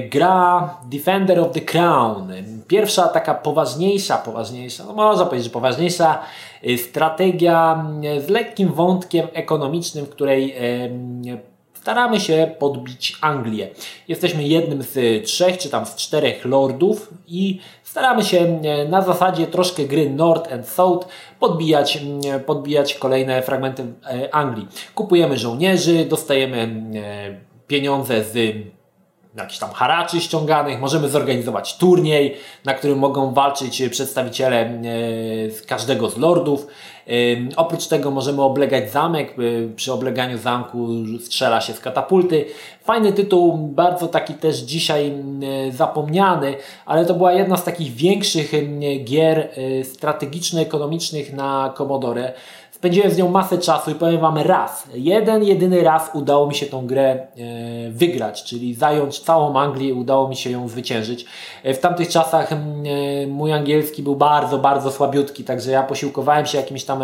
gra 0.00 0.78
Defender 0.84 1.40
of 1.40 1.52
the 1.52 1.60
Crown. 1.60 2.32
Pierwsza 2.68 3.08
taka 3.08 3.34
poważniejsza, 3.34 4.18
poważniejsza, 4.18 4.84
no 4.84 4.92
można 4.92 5.24
powiedzieć, 5.24 5.44
że 5.44 5.50
poważniejsza 5.50 6.22
e, 6.62 6.78
strategia 6.78 7.84
e, 8.04 8.20
z 8.20 8.28
lekkim 8.28 8.72
wątkiem 8.72 9.28
ekonomicznym, 9.32 10.06
w 10.06 10.10
której 10.10 10.54
staramy 11.74 12.20
się 12.20 12.54
podbić 12.58 13.16
Anglię. 13.20 13.68
Jesteśmy 14.08 14.42
jednym 14.42 14.82
z 14.82 15.24
trzech 15.26 15.58
czy 15.58 15.70
tam 15.70 15.86
z 15.86 15.96
czterech 15.96 16.44
lordów 16.44 17.14
i 17.26 17.60
staramy 17.82 18.24
się 18.24 18.60
na 18.88 19.02
zasadzie 19.02 19.46
troszkę 19.46 19.84
gry 19.84 20.10
North 20.10 20.52
and 20.52 20.68
South 20.68 21.08
podbijać, 21.40 21.98
podbijać 22.46 22.94
kolejne 22.94 23.42
fragmenty 23.42 23.84
Anglii. 24.32 24.68
Kupujemy 24.94 25.38
żołnierzy, 25.38 26.04
dostajemy 26.04 26.68
pieniądze 27.68 28.24
z 28.24 28.56
jakichś 29.36 29.58
tam 29.58 29.70
haraczy 29.70 30.20
ściąganych, 30.20 30.80
możemy 30.80 31.08
zorganizować 31.08 31.76
turniej, 31.76 32.36
na 32.64 32.74
którym 32.74 32.98
mogą 32.98 33.34
walczyć 33.34 33.82
przedstawiciele 33.90 34.56
e, 34.56 34.70
z 35.50 35.62
każdego 35.66 36.10
z 36.10 36.16
lordów. 36.16 36.66
Oprócz 37.56 37.86
tego 37.86 38.10
możemy 38.10 38.42
oblegać 38.42 38.92
zamek, 38.92 39.34
przy 39.76 39.92
obleganiu 39.92 40.38
zamku 40.38 40.88
strzela 41.20 41.60
się 41.60 41.72
z 41.72 41.80
katapulty. 41.80 42.44
Fajny 42.84 43.12
tytuł, 43.12 43.56
bardzo 43.56 44.08
taki 44.08 44.34
też 44.34 44.56
dzisiaj 44.56 45.12
zapomniany, 45.70 46.54
ale 46.86 47.06
to 47.06 47.14
była 47.14 47.32
jedna 47.32 47.56
z 47.56 47.64
takich 47.64 47.92
większych 47.92 48.52
gier 49.04 49.48
strategiczno-ekonomicznych 49.82 51.32
na 51.32 51.74
Commodore. 51.78 52.32
Spędziłem 52.78 53.10
z 53.10 53.16
nią 53.16 53.28
masę 53.28 53.58
czasu 53.58 53.90
i 53.90 53.94
powiem 53.94 54.20
Wam 54.20 54.38
raz, 54.38 54.88
jeden, 54.94 55.44
jedyny 55.44 55.82
raz 55.82 56.10
udało 56.14 56.46
mi 56.46 56.54
się 56.54 56.66
tą 56.66 56.86
grę 56.86 57.10
e, 57.10 57.26
wygrać, 57.90 58.44
czyli 58.44 58.74
zająć 58.74 59.20
całą 59.20 59.58
Anglię 59.58 59.94
udało 59.94 60.28
mi 60.28 60.36
się 60.36 60.50
ją 60.50 60.68
zwyciężyć. 60.68 61.24
E, 61.62 61.74
w 61.74 61.78
tamtych 61.78 62.08
czasach 62.08 62.52
e, 62.52 62.56
mój 63.26 63.52
angielski 63.52 64.02
był 64.02 64.16
bardzo, 64.16 64.58
bardzo 64.58 64.90
słabiutki, 64.90 65.44
także 65.44 65.70
ja 65.70 65.82
posiłkowałem 65.82 66.46
się 66.46 66.58
jakimiś 66.58 66.84
tam 66.84 67.02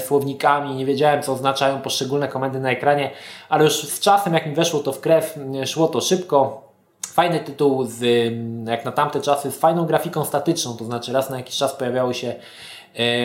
słownikami, 0.00 0.74
nie 0.74 0.86
wiedziałem 0.86 1.22
co 1.22 1.32
oznaczają 1.32 1.80
poszczególne 1.80 2.28
komendy 2.28 2.60
na 2.60 2.70
ekranie, 2.70 3.10
ale 3.48 3.64
już 3.64 3.74
z 3.74 4.00
czasem 4.00 4.34
jak 4.34 4.46
mi 4.46 4.54
weszło 4.54 4.80
to 4.80 4.92
w 4.92 5.00
krew, 5.00 5.38
szło 5.66 5.88
to 5.88 6.00
szybko. 6.00 6.68
Fajny 7.06 7.40
tytuł, 7.40 7.84
z, 7.84 8.32
jak 8.68 8.84
na 8.84 8.92
tamte 8.92 9.20
czasy, 9.20 9.50
z 9.50 9.58
fajną 9.58 9.86
grafiką 9.86 10.24
statyczną, 10.24 10.76
to 10.76 10.84
znaczy 10.84 11.12
raz 11.12 11.30
na 11.30 11.36
jakiś 11.36 11.56
czas 11.56 11.74
pojawiały 11.74 12.14
się 12.14 12.34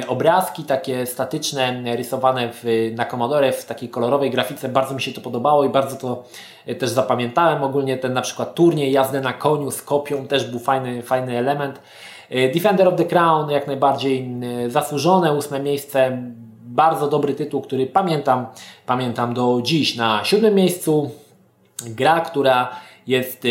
obrazki 0.08 0.64
takie 0.64 1.06
statyczne, 1.06 1.96
rysowane 1.96 2.50
w, 2.54 2.92
na 2.96 3.06
Commodore 3.06 3.52
w 3.54 3.66
takiej 3.66 3.90
kolorowej 3.90 4.32
grafice. 4.32 4.70
Bardzo 4.70 4.96
mi 4.96 5.02
się 5.02 5.12
to 5.12 5.22
podobało 5.22 5.64
i 5.64 5.70
bardzo 5.70 5.96
to 5.96 6.24
e, 6.66 6.76
też 6.76 6.90
zapamiętałem. 6.90 7.64
Ogólnie 7.64 7.98
ten 7.98 8.14
na 8.14 8.22
przykład 8.22 8.56
turniej, 8.56 8.92
jazdę 8.92 9.22
na 9.22 9.34
koniu 9.34 9.72
z 9.72 9.82
kopią 9.82 10.28
też 10.28 10.52
był 10.52 10.60
fajny, 10.60 11.02
fajny 11.02 11.38
element. 11.38 11.82
E, 12.30 12.50
Defender 12.50 12.88
of 12.88 12.96
the 12.96 13.06
Crown 13.06 13.50
jak 13.50 13.68
najbardziej 13.68 14.30
zasłużone, 14.68 15.34
ósme 15.34 15.60
miejsce. 15.60 16.18
Bardzo 16.66 17.08
dobry 17.08 17.34
tytuł, 17.34 17.62
który 17.62 17.88
pamiętam, 17.88 18.46
pamiętam 18.86 19.34
do 19.34 19.60
dziś. 19.64 19.96
Na 19.96 20.24
siódmym 20.24 20.56
miejscu 20.56 21.12
gra, 21.86 22.22
która 22.22 22.70
jest 23.08 23.48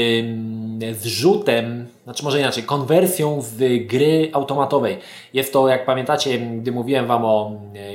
zrzutem, 0.92 1.86
znaczy 2.04 2.24
może 2.24 2.40
inaczej, 2.40 2.62
konwersją 2.62 3.42
z 3.42 3.86
gry 3.86 4.30
automatowej. 4.32 4.98
Jest 5.34 5.52
to, 5.52 5.68
jak 5.68 5.86
pamiętacie, 5.86 6.38
gdy 6.38 6.72
mówiłem 6.72 7.06
Wam 7.06 7.24
o 7.24 7.52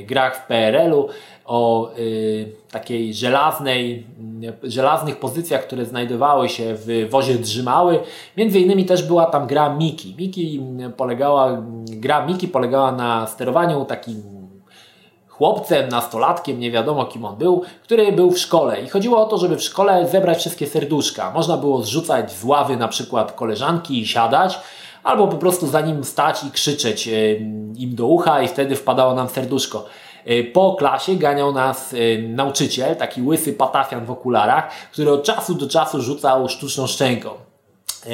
grach 0.08 0.38
w 0.38 0.48
PRL-u, 0.48 1.08
o 1.46 1.92
y, 1.98 2.52
takiej 2.72 3.14
żelaznej, 3.14 4.06
żelaznych 4.64 5.20
pozycjach, 5.20 5.64
które 5.64 5.86
znajdowały 5.86 6.50
się 6.50 6.76
w 6.76 7.08
wozie 7.10 7.36
drzymały. 7.36 8.00
Między 8.38 8.60
innymi 8.60 8.86
też 8.86 9.04
była 9.04 9.26
tam 9.26 9.48
gra 9.48 9.76
Miki. 9.76 10.16
Miki 10.18 10.62
polegała, 10.98 11.62
gra 11.86 12.26
Miki 12.26 12.48
polegała 12.48 12.92
na 12.92 13.28
sterowaniu 13.28 13.86
takim 13.86 14.41
chłopcem, 15.42 15.90
nastolatkiem, 15.90 16.60
nie 16.60 16.72
wiadomo 16.72 17.06
kim 17.06 17.26
on 17.26 17.36
był, 17.36 17.64
który 17.84 18.12
był 18.12 18.32
w 18.32 18.40
szkole. 18.40 18.82
I 18.82 18.90
chodziło 18.90 19.22
o 19.22 19.26
to, 19.26 19.38
żeby 19.38 19.58
w 19.58 19.64
szkole 19.64 20.08
zebrać 20.08 20.38
wszystkie 20.38 20.68
serduszka. 20.68 21.32
Można 21.32 21.58
było 21.58 21.82
zrzucać 21.82 22.32
z 22.32 22.44
ławy 22.44 22.78
na 22.78 22.88
przykład 22.88 23.32
koleżanki 23.32 24.02
i 24.02 24.08
siadać, 24.08 24.60
albo 25.04 25.28
po 25.28 25.38
prostu 25.38 25.68
za 25.68 25.82
nim 25.82 26.04
stać 26.04 26.44
i 26.44 26.52
krzyczeć 26.52 27.10
im 27.76 27.96
do 27.96 28.08
ucha 28.08 28.42
i 28.42 28.48
wtedy 28.48 28.76
wpadało 28.76 29.14
nam 29.14 29.30
serduszko. 29.30 29.86
E, 30.26 30.44
po 30.44 30.76
klasie 30.76 31.16
ganiał 31.16 31.54
nas 31.54 31.94
e, 31.94 32.22
nauczyciel, 32.22 32.96
taki 32.96 33.22
łysy 33.22 33.54
patafian 33.54 34.06
w 34.06 34.12
okularach, 34.12 34.72
który 34.92 35.12
od 35.12 35.24
czasu 35.24 35.54
do 35.54 35.68
czasu 35.68 36.02
rzucał 36.02 36.50
sztuczną 36.50 36.88
szczęką. 36.88 37.30
E, 37.30 38.12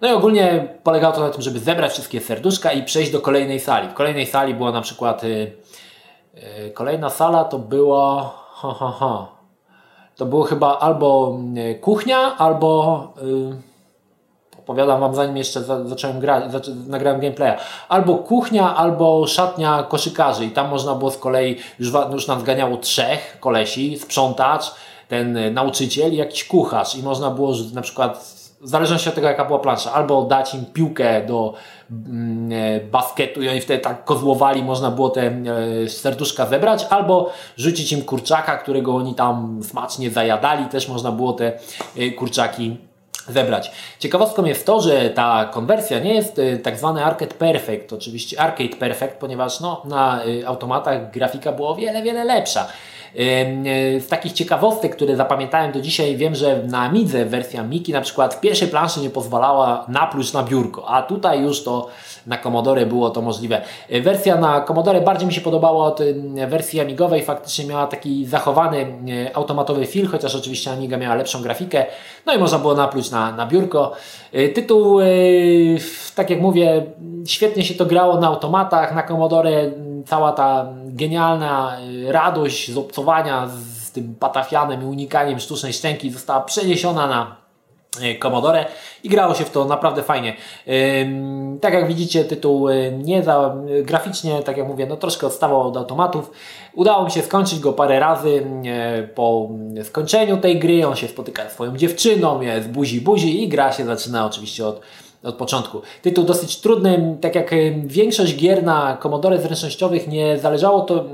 no 0.00 0.08
i 0.08 0.12
ogólnie 0.12 0.68
polegało 0.82 1.14
to 1.14 1.20
na 1.20 1.30
tym, 1.30 1.42
żeby 1.42 1.58
zebrać 1.58 1.92
wszystkie 1.92 2.20
serduszka 2.20 2.72
i 2.72 2.82
przejść 2.82 3.12
do 3.12 3.20
kolejnej 3.20 3.60
sali. 3.60 3.88
W 3.88 3.94
kolejnej 3.94 4.26
sali 4.26 4.54
była 4.54 4.72
na 4.72 4.80
przykład 4.80 5.24
E, 5.24 5.26
kolejna 6.74 7.10
sala 7.10 7.44
to 7.44 7.58
była. 7.58 8.30
Ha, 8.52 8.74
ha, 8.78 8.92
ha. 8.98 9.26
To 10.16 10.26
było 10.26 10.42
chyba 10.42 10.78
albo 10.78 11.38
e, 11.56 11.74
kuchnia, 11.74 12.36
albo. 12.36 13.12
Yy, 13.22 13.56
opowiadam 14.58 15.00
Wam 15.00 15.14
zanim 15.14 15.36
jeszcze 15.36 15.62
zacząłem 15.84 16.20
grać, 16.20 16.44
nagrałem 16.86 17.20
gameplaya. 17.20 17.56
Albo 17.88 18.14
kuchnia, 18.14 18.76
albo 18.76 19.26
szatnia 19.26 19.82
koszykarzy. 19.82 20.44
I 20.44 20.50
tam 20.50 20.68
można 20.68 20.94
było 20.94 21.10
z 21.10 21.18
kolei, 21.18 21.56
już, 21.78 21.92
już 22.12 22.26
nam 22.26 22.40
zganiało 22.40 22.76
trzech 22.76 23.36
kolesi, 23.40 23.98
sprzątacz, 23.98 24.74
ten 25.08 25.54
nauczyciel 25.54 26.12
i 26.12 26.16
jakiś 26.16 26.44
kucharz. 26.44 26.94
I 26.94 27.02
można 27.02 27.30
było 27.30 27.52
na 27.74 27.82
przykład 27.82 28.39
w 28.60 28.68
zależności 28.68 29.08
od 29.08 29.14
tego, 29.14 29.26
jaka 29.26 29.44
była 29.44 29.58
plansza, 29.58 29.92
albo 29.92 30.22
dać 30.22 30.54
im 30.54 30.66
piłkę 30.66 31.26
do 31.26 31.54
mm, 31.90 32.52
e, 32.52 32.80
basketu 32.80 33.42
i 33.42 33.48
oni 33.48 33.60
wtedy 33.60 33.82
tak 33.82 34.04
kozłowali, 34.04 34.62
można 34.62 34.90
było 34.90 35.10
te 35.10 35.22
e, 35.22 35.88
serduszka 35.88 36.46
zebrać, 36.46 36.86
albo 36.90 37.32
rzucić 37.56 37.92
im 37.92 38.02
kurczaka, 38.02 38.56
którego 38.56 38.96
oni 38.96 39.14
tam 39.14 39.60
smacznie 39.62 40.10
zajadali, 40.10 40.64
też 40.64 40.88
można 40.88 41.12
było 41.12 41.32
te 41.32 41.52
e, 41.96 42.10
kurczaki 42.10 42.76
zebrać. 43.28 43.70
Ciekawostką 43.98 44.44
jest 44.44 44.66
to, 44.66 44.80
że 44.80 45.10
ta 45.10 45.44
konwersja 45.52 45.98
nie 45.98 46.14
jest 46.14 46.40
tak 46.62 46.78
zwany 46.78 47.04
Arcade 47.04 47.34
Perfect, 47.34 47.92
oczywiście 47.92 48.40
Arcade 48.40 48.76
Perfect, 48.76 49.16
ponieważ 49.16 49.60
no, 49.60 49.82
na 49.84 50.20
automatach 50.46 51.10
grafika 51.10 51.52
była 51.52 51.68
o 51.68 51.74
wiele, 51.74 52.02
wiele 52.02 52.24
lepsza. 52.24 52.66
E, 53.16 54.00
z 54.00 54.08
takich 54.08 54.32
ciekawostek, 54.32 54.96
które 54.96 55.16
zapamiętałem 55.16 55.72
do 55.72 55.80
dzisiaj, 55.80 56.16
wiem, 56.16 56.34
że 56.34 56.62
na 56.62 56.82
Amidze 56.82 57.24
wersja 57.24 57.62
Miki 57.62 57.92
na 57.92 58.00
przykład 58.00 58.34
w 58.34 58.40
pierwszej 58.40 58.68
planszy 58.68 59.00
nie 59.00 59.10
pozwalała 59.10 59.84
napluć 59.88 60.32
na 60.32 60.42
biurko, 60.42 60.88
a 60.88 61.02
tutaj 61.02 61.42
już 61.42 61.64
to 61.64 61.88
na 62.26 62.38
Commodore 62.38 62.86
było 62.86 63.10
to 63.10 63.22
możliwe. 63.22 63.62
E, 63.88 64.00
wersja 64.00 64.36
na 64.36 64.60
Commodore 64.60 65.00
bardziej 65.00 65.28
mi 65.28 65.34
się 65.34 65.40
podobała 65.40 65.86
od 65.86 66.00
wersji 66.48 66.80
Amigowej, 66.80 67.22
faktycznie 67.22 67.66
miała 67.66 67.86
taki 67.86 68.26
zachowany 68.26 68.78
e, 68.78 69.36
automatowy 69.36 69.86
feel, 69.86 70.06
chociaż 70.06 70.34
oczywiście 70.34 70.70
Amiga 70.70 70.96
miała 70.96 71.14
lepszą 71.14 71.42
grafikę, 71.42 71.86
no 72.26 72.34
i 72.34 72.38
można 72.38 72.58
było 72.58 72.74
napluć 72.74 73.10
na, 73.10 73.32
na 73.32 73.46
biurko. 73.46 73.92
Tytuł, 74.54 75.00
tak 76.14 76.30
jak 76.30 76.40
mówię, 76.40 76.82
świetnie 77.26 77.64
się 77.64 77.74
to 77.74 77.86
grało 77.86 78.20
na 78.20 78.26
automatach, 78.26 78.94
na 78.94 79.02
Commodore 79.02 79.70
cała 80.06 80.32
ta 80.32 80.66
genialna 80.84 81.76
radość 82.06 82.72
z 82.72 82.76
obcowania 82.76 83.48
z 83.48 83.90
tym 83.90 84.14
patafianem 84.14 84.82
i 84.82 84.86
unikaniem 84.86 85.40
sztucznej 85.40 85.72
szczęki 85.72 86.10
została 86.10 86.40
przeniesiona 86.40 87.06
na 87.06 87.40
Commodore 88.22 88.66
i 89.04 89.08
grało 89.08 89.34
się 89.34 89.44
w 89.44 89.50
to 89.50 89.64
naprawdę 89.64 90.02
fajnie. 90.02 90.36
Tak 91.60 91.74
jak 91.74 91.88
widzicie, 91.88 92.24
tytuł 92.24 92.68
nie 92.98 93.22
za 93.22 93.54
graficznie, 93.82 94.42
tak 94.42 94.56
jak 94.56 94.68
mówię, 94.68 94.86
no 94.86 94.96
troszkę 94.96 95.26
odstawał 95.26 95.60
od 95.60 95.76
automatów. 95.76 96.30
Udało 96.74 97.04
mi 97.04 97.10
się 97.10 97.22
skończyć 97.22 97.58
go 97.58 97.72
parę 97.72 98.00
razy 98.00 98.46
po 99.14 99.48
skończeniu 99.82 100.36
tej 100.36 100.58
gry. 100.58 100.86
On 100.86 100.96
się 100.96 101.08
spotyka 101.08 101.48
z 101.48 101.52
swoją 101.52 101.76
dziewczyną, 101.76 102.40
jest 102.40 102.68
buzi 102.68 103.00
buzi 103.00 103.42
i 103.42 103.48
gra 103.48 103.72
się 103.72 103.84
zaczyna 103.84 104.26
oczywiście 104.26 104.66
od 104.66 104.80
od 105.22 105.34
początku. 105.34 105.80
Tytuł 106.02 106.24
dosyć 106.24 106.56
trudny, 106.56 107.16
tak 107.20 107.34
jak 107.34 107.50
większość 107.86 108.36
gier 108.36 108.62
na 108.62 108.98
Commodore 109.02 109.38
zręcznościowych 109.38 110.08
nie 110.08 110.38
zależało 110.38 110.80
to, 110.80 111.04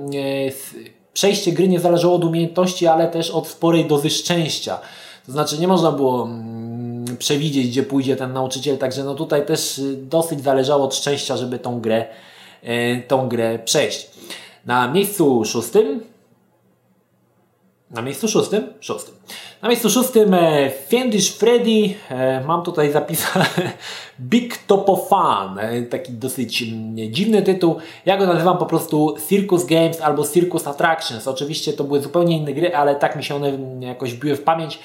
przejście 1.16 1.52
gry 1.52 1.68
nie 1.68 1.80
zależało 1.80 2.14
od 2.14 2.24
umiejętności, 2.24 2.86
ale 2.86 3.08
też 3.08 3.30
od 3.30 3.48
sporej 3.48 3.84
dozy 3.84 4.10
szczęścia. 4.10 4.78
To 5.26 5.32
znaczy 5.32 5.58
nie 5.58 5.68
można 5.68 5.92
było 5.92 6.22
mm, 6.24 7.16
przewidzieć, 7.16 7.68
gdzie 7.68 7.82
pójdzie 7.82 8.16
ten 8.16 8.32
nauczyciel, 8.32 8.78
także 8.78 9.04
no 9.04 9.14
tutaj 9.14 9.46
też 9.46 9.78
y, 9.78 9.96
dosyć 9.96 10.42
zależało 10.42 10.84
od 10.84 10.94
szczęścia, 10.94 11.36
żeby 11.36 11.58
tą 11.58 11.80
grę, 11.80 12.04
y, 12.64 13.02
tą 13.08 13.28
grę 13.28 13.58
przejść. 13.58 14.10
Na 14.66 14.92
miejscu 14.92 15.44
szóstym 15.44 16.00
na 17.90 18.02
miejscu 18.02 18.28
szóstym? 18.28 18.72
Szóstym. 18.80 19.14
Na 19.62 19.68
miejscu 19.68 19.90
szóstym 19.90 20.34
e, 20.34 20.70
Fiendish 20.88 21.32
Freddy. 21.32 21.94
E, 22.10 22.40
mam 22.40 22.62
tutaj 22.62 22.92
zapisane 22.92 23.46
Big 24.20 24.56
Topofan. 24.56 25.58
E, 25.58 25.82
taki 25.82 26.12
dosyć 26.12 26.62
mm, 26.62 27.12
dziwny 27.12 27.42
tytuł. 27.42 27.76
Ja 28.06 28.16
go 28.16 28.26
nazywam 28.26 28.58
po 28.58 28.66
prostu 28.66 29.16
Circus 29.28 29.64
Games 29.64 30.00
albo 30.00 30.24
Circus 30.24 30.66
Attractions. 30.66 31.28
Oczywiście 31.28 31.72
to 31.72 31.84
były 31.84 32.00
zupełnie 32.00 32.36
inne 32.36 32.52
gry, 32.52 32.76
ale 32.76 32.94
tak 32.94 33.16
mi 33.16 33.24
się 33.24 33.34
one 33.34 33.48
mm, 33.48 33.82
jakoś 33.82 34.14
biły 34.14 34.36
w 34.36 34.42
pamięć. 34.42 34.78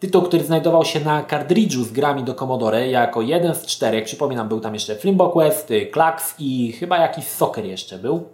Tytuł, 0.00 0.22
który 0.22 0.44
znajdował 0.44 0.84
się 0.84 1.00
na 1.00 1.22
kartridżu 1.22 1.84
z 1.84 1.92
grami 1.92 2.24
do 2.24 2.34
Commodore 2.34 2.88
jako 2.88 3.22
jeden 3.22 3.54
z 3.54 3.66
czterech. 3.66 4.04
Przypominam, 4.04 4.48
był 4.48 4.60
tam 4.60 4.74
jeszcze 4.74 4.96
Flimbo 4.96 5.28
Quest, 5.28 5.72
Klax 5.92 6.34
i 6.38 6.72
chyba 6.72 6.98
jakiś 6.98 7.24
Soccer 7.24 7.64
jeszcze 7.64 7.98
był. 7.98 8.33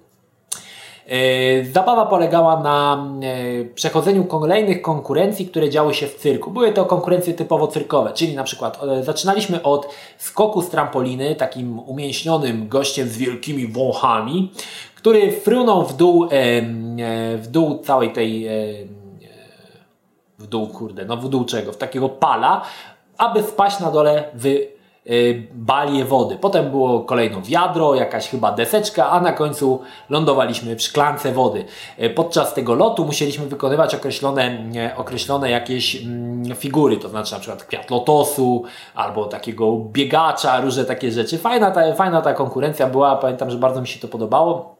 E, 1.10 1.64
zabawa 1.64 2.06
polegała 2.06 2.60
na 2.60 3.06
e, 3.22 3.64
przechodzeniu 3.64 4.24
kolejnych 4.24 4.82
konkurencji, 4.82 5.46
które 5.46 5.70
działy 5.70 5.94
się 5.94 6.06
w 6.06 6.14
cyrku. 6.14 6.50
Były 6.50 6.72
to 6.72 6.84
konkurencje 6.84 7.34
typowo 7.34 7.66
cyrkowe, 7.66 8.12
czyli 8.12 8.34
na 8.34 8.44
przykład 8.44 8.82
e, 8.82 9.02
zaczynaliśmy 9.02 9.62
od 9.62 9.88
skoku 10.18 10.62
z 10.62 10.68
trampoliny, 10.68 11.34
takim 11.34 11.78
umięśnionym 11.78 12.68
gościem 12.68 13.08
z 13.08 13.16
wielkimi 13.16 13.66
wąchami, 13.66 14.52
który 14.94 15.32
frunął 15.32 15.86
w 15.86 15.96
dół, 15.96 16.28
w 17.36 17.46
dół 17.50 17.78
całej 17.78 18.12
tej 18.12 18.48
w 20.38 20.46
dół, 20.46 20.66
kurde, 20.66 21.04
no 21.04 21.16
w 21.16 21.28
dół 21.28 21.44
czego? 21.44 21.72
W 21.72 21.76
takiego 21.76 22.08
pala, 22.08 22.62
aby 23.18 23.42
spaść 23.42 23.80
na 23.80 23.90
dole 23.90 24.24
w 24.34 24.58
balię 25.54 26.04
wody. 26.04 26.36
Potem 26.36 26.70
było 26.70 27.00
kolejno 27.00 27.42
wiadro, 27.42 27.94
jakaś 27.94 28.28
chyba 28.28 28.52
deseczka, 28.52 29.10
a 29.10 29.20
na 29.20 29.32
końcu 29.32 29.80
lądowaliśmy 30.10 30.76
w 30.76 30.82
szklance 30.82 31.32
wody. 31.32 31.64
Y, 32.02 32.10
podczas 32.10 32.54
tego 32.54 32.74
lotu 32.74 33.04
musieliśmy 33.04 33.46
wykonywać 33.46 33.94
określone, 33.94 34.64
określone 34.96 35.50
jakieś 35.50 36.02
mm, 36.02 36.56
figury, 36.56 36.96
to 36.96 37.08
znaczy 37.08 37.32
na 37.32 37.40
przykład 37.40 37.64
kwiat 37.64 37.90
lotosu 37.90 38.64
albo 38.94 39.24
takiego 39.24 39.76
biegacza, 39.76 40.60
różne 40.60 40.84
takie 40.84 41.10
rzeczy. 41.10 41.38
Fajna 41.38 41.70
ta, 41.70 41.94
fajna 41.94 42.22
ta 42.22 42.32
konkurencja 42.32 42.86
była, 42.86 43.16
pamiętam, 43.16 43.50
że 43.50 43.58
bardzo 43.58 43.80
mi 43.80 43.88
się 43.88 44.00
to 44.00 44.08
podobało. 44.08 44.79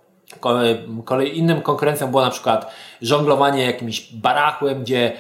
Kolej, 1.05 1.39
innym 1.39 1.63
konkurencją 1.63 2.11
było 2.11 2.23
na 2.23 2.31
przykład 2.31 2.75
żonglowanie 3.03 3.65
jakimś 3.65 4.13
barachłem, 4.13 4.83
gdzie 4.83 5.13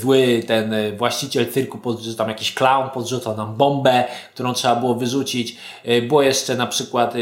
zły 0.00 0.42
ten 0.46 0.74
właściciel 0.96 1.52
cyrku, 1.52 1.78
podrzucał 1.78 2.14
tam 2.14 2.28
jakiś 2.28 2.54
clown 2.54 2.90
podrzucał 2.90 3.36
nam 3.36 3.56
bombę, 3.56 4.04
którą 4.34 4.52
trzeba 4.52 4.76
było 4.76 4.94
wyrzucić. 4.94 5.56
Y, 5.88 6.02
było 6.02 6.22
jeszcze 6.22 6.56
na 6.56 6.66
przykład 6.66 7.14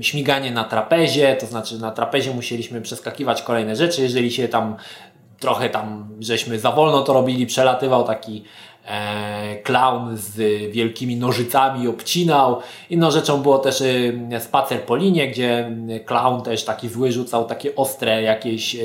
śmiganie 0.00 0.50
na 0.50 0.64
trapezie, 0.64 1.36
to 1.36 1.46
znaczy 1.46 1.78
na 1.78 1.90
trapezie 1.90 2.34
musieliśmy 2.34 2.80
przeskakiwać 2.80 3.42
kolejne 3.42 3.76
rzeczy, 3.76 4.02
jeżeli 4.02 4.32
się 4.32 4.48
tam 4.48 4.76
trochę 5.40 5.70
tam 5.70 6.08
żeśmy 6.20 6.58
za 6.58 6.72
wolno 6.72 7.02
to 7.02 7.12
robili, 7.12 7.46
przelatywał 7.46 8.04
taki 8.04 8.44
e, 8.86 9.56
clown 9.62 10.16
z 10.16 10.36
wielkimi 10.72 11.16
nożycami 11.16 11.88
obcinał. 11.88 12.60
Inną 12.90 13.10
rzeczą 13.10 13.42
było 13.42 13.58
też 13.58 13.82
e, 14.30 14.40
spacer 14.40 14.82
po 14.82 14.96
linie, 14.96 15.28
gdzie 15.28 15.70
clown 16.06 16.42
też 16.42 16.64
taki 16.64 16.88
zły 16.88 17.12
rzucał 17.12 17.44
takie 17.44 17.76
ostre 17.76 18.22
jakieś 18.22 18.74
e, 18.74 18.78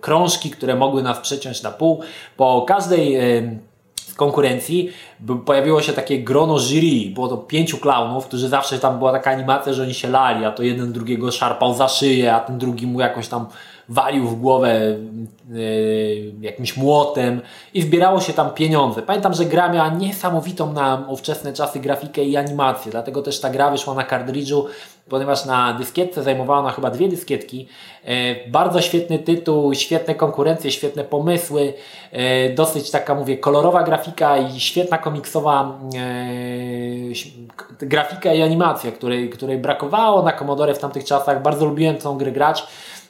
krążki, 0.00 0.50
które 0.50 0.76
mogły 0.76 1.02
nas 1.02 1.20
przeciąć 1.20 1.62
na 1.62 1.70
pół. 1.70 2.00
Po 2.36 2.64
każdej 2.68 3.16
z 4.12 4.14
konkurencji 4.14 4.90
pojawiło 5.44 5.82
się 5.82 5.92
takie 5.92 6.22
grono 6.22 6.58
jury. 6.58 7.10
Było 7.14 7.28
to 7.28 7.36
pięciu 7.36 7.78
klaunów, 7.78 8.26
którzy 8.26 8.48
zawsze 8.48 8.78
tam 8.78 8.98
była 8.98 9.12
taka 9.12 9.30
animacja, 9.30 9.72
że 9.72 9.82
oni 9.82 9.94
się 9.94 10.08
lali, 10.08 10.44
a 10.44 10.50
to 10.50 10.62
jeden 10.62 10.92
drugiego 10.92 11.30
szarpał 11.30 11.74
za 11.74 11.88
szyję, 11.88 12.34
a 12.34 12.40
ten 12.40 12.58
drugi 12.58 12.86
mu 12.86 13.00
jakoś 13.00 13.28
tam 13.28 13.46
walił 13.88 14.28
w 14.28 14.40
głowę 14.40 14.96
yy, 15.50 16.32
jakimś 16.40 16.76
młotem 16.76 17.40
i 17.74 17.82
zbierało 17.82 18.20
się 18.20 18.32
tam 18.32 18.50
pieniądze. 18.50 19.02
Pamiętam, 19.02 19.34
że 19.34 19.44
gra 19.44 19.72
miała 19.72 19.88
niesamowitą 19.88 20.72
na 20.72 21.04
ówczesne 21.08 21.52
czasy 21.52 21.80
grafikę 21.80 22.24
i 22.24 22.36
animację, 22.36 22.92
dlatego 22.92 23.22
też 23.22 23.40
ta 23.40 23.50
gra 23.50 23.70
wyszła 23.70 23.94
na 23.94 24.04
kartridżu, 24.04 24.66
ponieważ 25.08 25.44
na 25.44 25.72
dyskietce 25.72 26.22
zajmowała 26.22 26.58
ona 26.58 26.70
chyba 26.70 26.90
dwie 26.90 27.08
dyskietki. 27.08 27.68
Yy, 28.04 28.12
bardzo 28.48 28.80
świetny 28.80 29.18
tytuł, 29.18 29.74
świetne 29.74 30.14
konkurencje, 30.14 30.70
świetne 30.70 31.04
pomysły, 31.04 31.74
yy, 32.12 32.20
dosyć 32.54 32.90
taka 32.90 33.14
mówię 33.14 33.38
kolorowa 33.38 33.82
grafika 33.82 34.36
i 34.38 34.60
świetna 34.60 34.98
komiksowa 34.98 35.78
grafika 37.78 38.34
i 38.34 38.42
animacja, 38.42 38.92
której, 38.92 39.30
której 39.30 39.58
brakowało 39.58 40.22
na 40.22 40.32
Commodore 40.32 40.74
w 40.74 40.78
tamtych 40.78 41.04
czasach. 41.04 41.42
Bardzo 41.42 41.66
lubiłem 41.66 41.96
tą 41.96 42.18
grę 42.18 42.32
grać. 42.32 42.66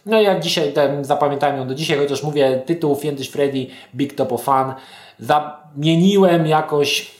No 0.06 0.20
i 0.20 0.24
jak 0.24 0.40
dzisiaj, 0.40 0.72
ten, 0.72 1.04
zapamiętałem 1.04 1.56
ją 1.56 1.68
do 1.68 1.74
dzisiaj, 1.74 1.98
chociaż 1.98 2.22
mówię 2.22 2.62
tytuł 2.66 2.96
Fiendish 2.96 3.30
Freddy 3.30 3.66
Big 3.94 4.14
Top 4.14 4.32
of 4.32 4.42
Fun, 4.42 4.72
zamieniłem 5.18 6.46
jakoś 6.46 7.10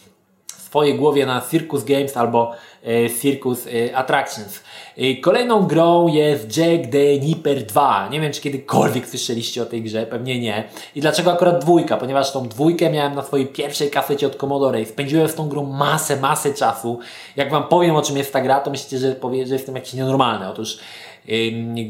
w 0.57 0.63
swojej 0.63 0.95
głowie 0.95 1.27
na 1.27 1.43
Circus 1.51 1.85
Games 1.85 2.17
albo 2.17 2.53
e, 2.87 3.11
Circus 3.21 3.67
e, 3.67 3.97
Attractions. 3.97 4.61
E, 4.99 5.17
kolejną 5.17 5.67
grą 5.67 6.09
jest 6.09 6.57
Jack 6.57 6.91
the 6.93 7.19
Nipper 7.19 7.63
2. 7.67 8.09
Nie 8.09 8.21
wiem, 8.21 8.33
czy 8.33 8.41
kiedykolwiek 8.41 9.09
słyszeliście 9.09 9.63
o 9.63 9.67
tej 9.67 9.83
grze, 9.83 10.07
pewnie 10.07 10.41
nie. 10.41 10.65
I 10.95 11.01
dlaczego 11.01 11.33
akurat 11.33 11.61
dwójka? 11.61 11.97
Ponieważ 11.97 12.33
tą 12.33 12.49
dwójkę 12.49 12.91
miałem 12.91 13.15
na 13.15 13.23
swojej 13.23 13.47
pierwszej 13.47 13.91
kasecie 13.91 14.27
od 14.27 14.37
Commodore 14.37 14.81
i 14.81 14.87
spędziłem 14.87 15.29
z 15.29 15.35
tą 15.35 15.49
grą 15.49 15.65
masę, 15.65 16.17
masę 16.17 16.55
czasu. 16.55 16.99
Jak 17.37 17.51
Wam 17.51 17.69
powiem, 17.69 17.97
o 17.97 18.03
czym 18.03 18.17
jest 18.17 18.33
ta 18.33 18.41
gra, 18.41 18.61
to 18.61 18.71
myślicie, 18.71 18.99
że, 18.99 19.13
powie, 19.13 19.47
że 19.47 19.55
jestem 19.55 19.75
jakiś 19.75 19.95
nienormalny. 19.95 20.49
Otóż 20.49 20.79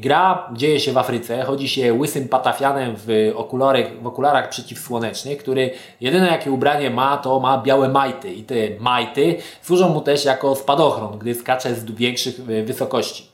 Gra 0.00 0.48
dzieje 0.52 0.80
się 0.80 0.92
w 0.92 0.98
Afryce, 0.98 1.42
chodzi 1.42 1.68
się 1.68 1.94
łysym 1.94 2.28
patafianem 2.28 2.94
w 2.96 3.32
w 4.02 4.06
okularach 4.06 4.48
przeciwsłonecznych, 4.48 5.38
który 5.38 5.70
jedyne 6.00 6.26
jakie 6.26 6.52
ubranie 6.52 6.90
ma, 6.90 7.16
to 7.16 7.40
ma 7.40 7.62
białe 7.62 7.88
majty 7.88 8.32
i 8.32 8.42
te 8.42 8.54
majty 8.80 9.38
służą 9.62 9.88
mu 9.88 10.00
też 10.00 10.24
jako 10.24 10.54
spadochron, 10.54 11.18
gdy 11.18 11.34
skacze 11.34 11.74
z 11.74 11.84
większych 11.84 12.40
e, 12.40 12.62
wysokości. 12.62 13.26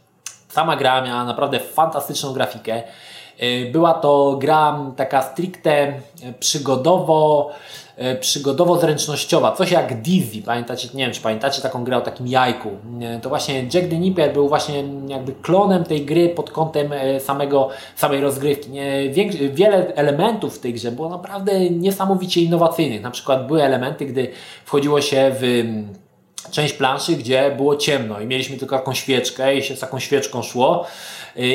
Sama 0.48 0.76
gra 0.76 1.02
miała 1.02 1.24
naprawdę 1.24 1.61
fantastyczną 1.61 2.32
grafikę. 2.32 2.82
E, 3.38 3.70
była 3.70 3.94
to 3.94 4.37
gra 4.40 4.80
taka 4.96 5.22
stricte 5.22 5.70
e, 5.70 6.02
przygodowo 6.40 7.50
przygodowo-zręcznościowa, 8.20 9.52
coś 9.52 9.70
jak 9.70 10.02
Dizzy, 10.02 10.42
pamiętacie, 10.42 10.88
nie 10.94 11.04
wiem 11.04 11.12
czy 11.12 11.20
pamiętacie 11.20 11.62
taką 11.62 11.84
grę 11.84 11.96
o 11.96 12.00
takim 12.00 12.26
jajku, 12.26 12.70
e, 13.00 13.20
to 13.20 13.28
właśnie 13.28 13.62
Jack 13.74 13.88
the 13.88 13.98
Nipper 13.98 14.32
był 14.32 14.48
właśnie 14.48 14.84
jakby 15.08 15.32
klonem 15.32 15.84
tej 15.84 16.06
gry 16.06 16.28
pod 16.28 16.50
kątem 16.50 16.92
e, 16.92 17.20
samego, 17.20 17.68
samej 17.96 18.20
rozgrywki. 18.20 18.70
Wiele 19.52 19.94
elementów 19.94 20.56
w 20.56 20.61
tej 20.61 20.74
grze 20.74 20.92
było 20.92 21.08
naprawdę 21.08 21.70
niesamowicie 21.70 22.40
innowacyjnych, 22.40 23.02
na 23.02 23.11
przykład 23.11 23.46
były 23.46 23.62
elementy, 23.62 24.06
gdy 24.06 24.30
wchodziło 24.64 25.00
się 25.00 25.30
w 25.40 25.64
część 26.50 26.74
planszy, 26.74 27.12
gdzie 27.16 27.54
było 27.56 27.76
ciemno 27.76 28.20
i 28.20 28.26
mieliśmy 28.26 28.56
tylko 28.56 28.78
taką 28.78 28.94
świeczkę 28.94 29.56
i 29.56 29.62
się 29.62 29.76
z 29.76 29.80
taką 29.80 29.98
świeczką 29.98 30.42
szło. 30.42 30.87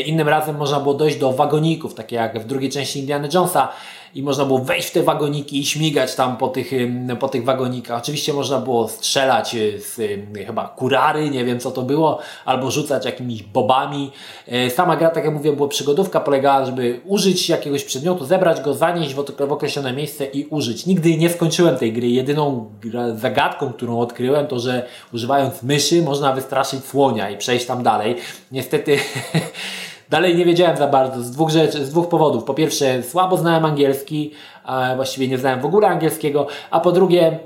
Innym 0.06 0.29
razem 0.29 0.58
można 0.58 0.79
było 0.79 0.93
dojść 0.93 1.17
do 1.17 1.32
wagoników, 1.32 1.93
takie 1.93 2.15
jak 2.15 2.39
w 2.39 2.45
drugiej 2.45 2.69
części 2.69 2.99
Indiana 2.99 3.27
Jonesa, 3.34 3.69
i 4.15 4.23
można 4.23 4.45
było 4.45 4.60
wejść 4.60 4.88
w 4.88 4.91
te 4.91 5.04
wagoniki 5.04 5.60
i 5.60 5.65
śmigać 5.65 6.15
tam 6.15 6.38
po 6.38 6.47
tych, 6.47 6.71
po 7.19 7.30
tych 7.30 7.43
wagonikach. 7.43 8.02
Oczywiście 8.02 8.34
można 8.34 8.60
było 8.60 8.88
strzelać 8.88 9.56
y, 9.56 9.80
z 9.80 9.99
chyba 10.45 10.67
kurary, 10.67 11.30
nie 11.30 11.45
wiem 11.45 11.60
co 11.60 11.71
to 11.71 11.82
było, 11.82 12.19
albo 12.45 12.71
rzucać 12.71 13.06
jakimiś 13.06 13.43
bobami. 13.43 14.12
E, 14.47 14.69
sama 14.69 14.95
gra, 14.95 15.10
tak 15.10 15.26
jak 15.26 15.34
mówię, 15.34 15.54
była 15.54 15.67
przygodówka, 15.67 16.19
polegała, 16.19 16.65
żeby 16.65 17.02
użyć 17.06 17.49
jakiegoś 17.49 17.84
przedmiotu, 17.84 18.26
zebrać 18.26 18.62
go, 18.62 18.73
zanieść 18.73 19.13
w 19.13 19.52
określone 19.52 19.93
miejsce 19.93 20.26
i 20.26 20.45
użyć. 20.45 20.86
Nigdy 20.86 21.17
nie 21.17 21.30
skończyłem 21.30 21.78
tej 21.78 21.93
gry. 21.93 22.10
Jedyną 22.10 22.71
zagadką, 23.15 23.73
którą 23.73 23.99
odkryłem, 23.99 24.47
to 24.47 24.60
że 24.60 24.86
używając 25.13 25.63
myszy 25.63 26.02
można 26.02 26.34
wystraszyć 26.34 26.86
słonia 26.86 27.30
i 27.30 27.38
przejść 27.38 27.65
tam 27.65 27.84
dalej. 27.84 28.15
Niestety 28.52 28.97
Dalej 30.13 30.36
nie 30.36 30.45
wiedziałem 30.45 30.78
za 30.78 30.88
bardzo 30.88 31.23
z 31.23 31.32
dwóch 31.32 31.49
rzeczy, 31.49 31.86
z 31.86 31.89
dwóch 31.89 32.10
powodów. 32.10 32.43
Po 32.43 32.54
pierwsze, 32.54 33.04
słabo 33.04 33.38
znałem 33.38 33.65
angielski, 33.65 34.32
a 34.63 34.95
właściwie 34.95 35.28
nie 35.28 35.38
znałem 35.38 35.62
w 35.62 35.65
ogóle 35.65 35.88
angielskiego, 35.88 36.47
a 36.71 36.80
po 36.80 36.91
drugie, 36.91 37.39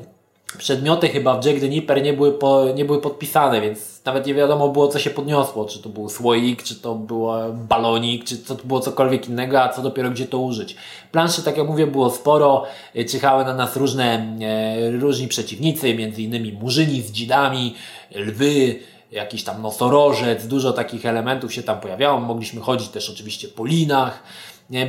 przedmioty 0.57 1.09
chyba 1.09 1.41
w 1.41 1.45
Jack 1.45 1.59
the 1.59 1.69
Nipper 1.69 2.03
nie 2.03 2.13
były, 2.13 2.31
po, 2.31 2.65
nie 2.75 2.85
były 2.85 3.01
podpisane, 3.01 3.61
więc 3.61 4.05
nawet 4.05 4.25
nie 4.25 4.33
wiadomo 4.33 4.69
było, 4.69 4.87
co 4.87 4.99
się 4.99 5.09
podniosło. 5.09 5.65
Czy 5.65 5.81
to 5.81 5.89
był 5.89 6.09
słoik, 6.09 6.63
czy 6.63 6.75
to 6.75 6.95
był 6.95 7.27
balonik, 7.53 8.23
czy 8.23 8.37
to 8.37 8.55
było 8.55 8.79
cokolwiek 8.79 9.29
innego, 9.29 9.61
a 9.61 9.69
co 9.69 9.81
dopiero 9.81 10.09
gdzie 10.09 10.25
to 10.25 10.39
użyć. 10.39 10.75
Planszy, 11.11 11.43
tak 11.43 11.57
jak 11.57 11.67
mówię, 11.67 11.87
było 11.87 12.09
sporo. 12.09 12.63
Czyhały 13.09 13.45
na 13.45 13.53
nas 13.53 13.75
różne, 13.75 14.37
e, 14.41 14.91
różni 14.91 15.27
przeciwnicy, 15.27 15.95
między 15.95 16.21
innymi 16.21 16.53
murzyni 16.53 17.01
z 17.01 17.11
dzidami, 17.11 17.75
lwy, 18.15 18.79
jakiś 19.11 19.43
tam 19.43 19.61
nosorożec, 19.61 20.47
dużo 20.47 20.73
takich 20.73 21.05
elementów 21.05 21.53
się 21.53 21.63
tam 21.63 21.79
pojawiało. 21.79 22.19
Mogliśmy 22.19 22.61
chodzić 22.61 22.89
też 22.89 23.09
oczywiście 23.09 23.47
po 23.47 23.65
linach. 23.65 24.23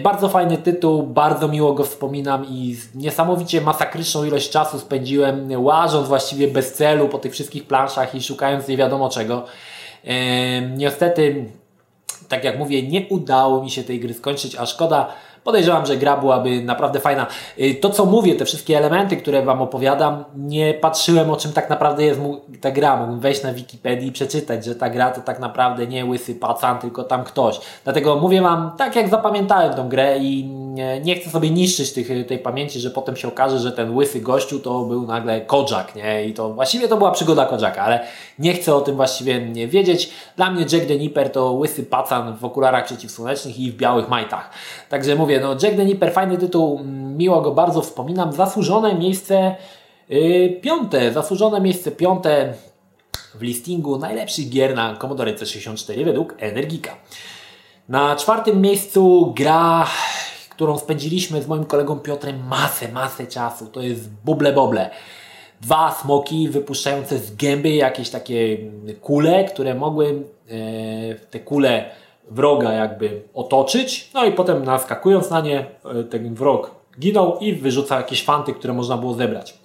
Bardzo 0.03 0.29
fajny 0.29 0.59
tytuł, 0.59 1.03
bardzo 1.03 1.49
miło 1.49 1.73
go 1.73 1.85
wspominam 1.85 2.47
i 2.47 2.77
niesamowicie 2.95 3.61
masakryczną 3.61 4.25
ilość 4.25 4.51
czasu 4.51 4.79
spędziłem 4.79 5.65
łażąc 5.65 6.09
właściwie 6.09 6.49
bez 6.49 6.73
celu 6.73 7.09
po 7.09 7.19
tych 7.19 7.33
wszystkich 7.33 7.67
planszach 7.67 8.15
i 8.15 8.23
szukając 8.23 8.69
nie 8.69 8.77
wiadomo 8.77 9.09
czego. 9.09 9.45
Niestety, 10.77 11.45
tak 12.29 12.45
jak 12.45 12.59
mówię, 12.59 12.89
nie 12.89 13.07
udało 13.09 13.63
mi 13.63 13.71
się 13.71 13.85
tej 13.85 14.01
gry 14.01 14.15
skończyć, 14.15 14.57
a 14.57 14.67
szkoda, 14.67 15.13
Podejrzewam, 15.49 15.87
że 15.87 15.97
gra 15.97 16.17
byłaby 16.17 16.63
naprawdę 16.63 17.01
fajna. 17.01 17.27
Y, 17.59 17.75
to, 17.75 17.91
co 17.91 18.05
mówię, 18.05 18.35
te 18.35 18.45
wszystkie 18.45 18.79
elementy, 18.79 19.17
które 19.17 19.43
Wam 19.43 19.63
opowiadam, 19.63 20.25
nie 20.37 20.75
patrzyłem, 20.75 21.31
o 21.31 21.37
czym 21.37 21.53
tak 21.53 21.71
naprawdę 21.71 22.05
jest 22.05 22.21
ta 22.61 22.71
gra. 22.71 22.97
Mógłbym 22.97 23.21
wejść 23.21 23.43
na 23.43 23.53
Wikipedii 23.53 24.09
i 24.09 24.13
przeczytać, 24.13 24.65
że 24.65 24.75
ta 24.75 24.91
gra 24.91 25.11
to 25.11 25.21
tak 25.21 25.41
naprawdę 25.41 25.87
nie 25.87 26.05
łysy 26.05 26.35
pacan, 26.35 26.79
tylko 26.79 27.05
tam 27.05 27.25
ktoś. 27.25 27.61
Dlatego 27.85 28.17
mówię 28.17 28.43
Wam 28.43 28.71
tak, 28.79 28.97
jak 28.97 29.09
zapamiętałem 29.09 29.75
tą 29.75 29.89
grę 29.89 30.19
i 30.19 30.49
nie 31.05 31.15
chcę 31.15 31.31
sobie 31.31 31.51
niszczyć 31.51 31.93
tych, 31.93 32.27
tej 32.27 32.39
pamięci, 32.39 32.81
że 32.81 32.91
potem 32.91 33.17
się 33.17 33.29
okaże, 33.29 33.59
że 33.59 33.73
ten 33.73 33.97
łysy 33.97 34.21
gościu 34.21 34.61
to 34.61 34.85
był 34.85 35.07
nagle 35.07 35.41
Kojak, 35.41 35.95
nie? 35.95 36.25
I 36.25 36.35
to 36.35 36.55
właściwie 36.55 36.89
to 36.89 36.97
była 36.97 37.11
przygoda 37.11 37.47
Kojaka, 37.47 37.83
ale 37.83 38.01
nie 38.39 38.55
chcę 38.55 38.75
o 38.75 38.81
tym 38.81 38.97
właściwie 38.97 39.41
nie 39.41 39.69
wiedzieć. 39.69 40.11
Dla 40.37 40.51
mnie 40.51 40.61
Jack 40.73 40.87
the 40.87 40.97
Nipper 40.97 41.33
to 41.33 41.53
łysy 41.53 41.83
pacan 41.83 42.37
w 42.37 42.45
okularach 42.45 42.85
przeciwsłonecznych 42.85 43.59
i 43.59 43.73
w 43.73 43.77
białych 43.77 44.09
majtach. 44.09 44.51
Także 44.89 45.17
mówię, 45.17 45.41
no 45.41 45.51
Jack 45.63 45.77
the 45.77 45.85
Nipper, 45.85 46.13
fajny 46.13 46.39
tytuł, 46.39 46.81
miło 47.17 47.41
go 47.41 47.51
bardzo 47.51 47.83
wspominam. 47.83 48.33
Zasłużone 48.33 48.95
miejsce 48.95 49.57
yy, 50.09 50.59
piąte, 50.63 51.13
zasłużone 51.13 51.61
miejsce 51.61 51.91
piąte 51.91 52.55
w 53.35 53.43
listingu 53.43 53.99
najlepszych 53.99 54.51
gier 54.51 54.75
na 54.75 54.97
Commodore 54.97 55.35
C64 55.35 56.05
według 56.05 56.35
Energika. 56.39 56.97
Na 57.89 58.17
czwartym 58.17 58.61
miejscu 58.61 59.33
gra 59.37 59.87
którą 60.59 60.79
spędziliśmy 60.79 61.43
z 61.43 61.49
moim 61.49 61.65
kolegą 61.65 61.99
Piotrem 61.99 62.47
masę, 62.47 62.93
masę 62.93 63.27
czasu. 63.27 63.67
To 63.67 63.81
jest 63.83 64.11
Buble 64.25 64.53
Boble. 64.53 64.91
Dwa 65.61 65.97
smoki 66.03 66.49
wypuszczające 66.49 67.19
z 67.19 67.37
gęby 67.37 67.71
jakieś 67.71 68.11
takie 68.11 68.59
kule, 69.01 69.45
które 69.45 69.75
mogły 69.75 70.23
e, 70.49 71.15
te 71.15 71.41
kule 71.41 71.91
wroga 72.31 72.73
jakby 72.73 73.23
otoczyć, 73.35 74.11
no 74.15 74.25
i 74.25 74.33
potem 74.33 74.65
naskakując 74.65 75.31
na 75.31 75.41
nie, 75.41 75.67
e, 75.85 76.05
ten 76.05 76.35
wrog 76.35 76.75
ginął 76.99 77.39
i 77.39 77.53
wyrzucał 77.53 77.99
jakieś 77.99 78.25
fanty, 78.25 78.53
które 78.53 78.73
można 78.73 78.97
było 78.97 79.15
zebrać. 79.15 79.59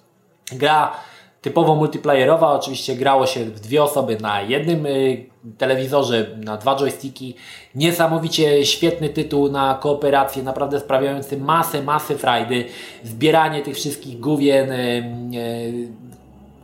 Gra 0.52 0.92
typowo 1.44 1.74
multiplayerowa, 1.74 2.52
oczywiście 2.52 2.96
grało 2.96 3.26
się 3.26 3.44
w 3.44 3.60
dwie 3.60 3.82
osoby 3.82 4.16
na 4.20 4.42
jednym 4.42 4.86
y, 4.86 5.26
telewizorze, 5.58 6.26
na 6.44 6.56
dwa 6.56 6.76
joysticki. 6.76 7.34
Niesamowicie 7.74 8.66
świetny 8.66 9.08
tytuł 9.08 9.50
na 9.50 9.74
kooperację, 9.74 10.42
naprawdę 10.42 10.80
sprawiający 10.80 11.36
masę, 11.36 11.82
masę 11.82 12.18
frajdy. 12.18 12.64
Zbieranie 13.02 13.62
tych 13.62 13.76
wszystkich 13.76 14.20
główien, 14.20 14.72
y, 14.72 15.04
y, 15.34 15.88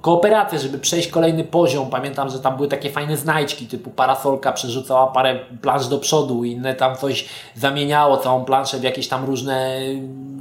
kooperację, 0.01 0.59
żeby 0.59 0.79
przejść 0.79 1.09
kolejny 1.09 1.45
poziom. 1.45 1.91
Pamiętam, 1.91 2.31
że 2.31 2.39
tam 2.39 2.57
były 2.57 2.69
takie 2.69 2.91
fajne 2.91 3.17
znajdźki, 3.17 3.67
typu 3.67 3.91
parasolka 3.91 4.53
przerzucała 4.53 5.07
parę 5.07 5.39
plansz 5.63 5.87
do 5.87 5.99
przodu, 5.99 6.45
inne 6.45 6.75
tam 6.75 6.97
coś 6.97 7.29
zamieniało 7.55 8.17
całą 8.17 8.45
planszę 8.45 8.79
w 8.79 8.83
jakieś 8.83 9.09
tam 9.09 9.25
różne 9.25 9.79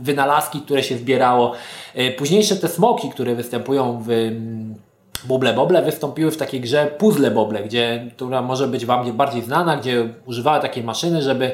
wynalazki, 0.01 0.61
które 0.61 0.83
się 0.83 0.97
zbierało. 0.97 1.53
E, 1.95 2.11
późniejsze 2.11 2.55
te 2.55 2.67
smoki, 2.67 3.09
które 3.09 3.35
występują 3.35 4.03
w 4.03 4.09
mm, 4.09 4.75
Buble 5.23 5.53
Boble 5.53 5.81
wystąpiły 5.81 6.31
w 6.31 6.37
takiej 6.37 6.61
grze 6.61 6.87
Puzzle 6.97 7.31
Boble, 7.31 7.63
gdzie, 7.63 8.05
która 8.15 8.41
może 8.41 8.67
być 8.67 8.85
Wam 8.85 9.11
bardziej 9.11 9.41
znana, 9.41 9.77
gdzie 9.77 10.09
używały 10.25 10.61
takiej 10.61 10.83
maszyny, 10.83 11.21
żeby 11.21 11.51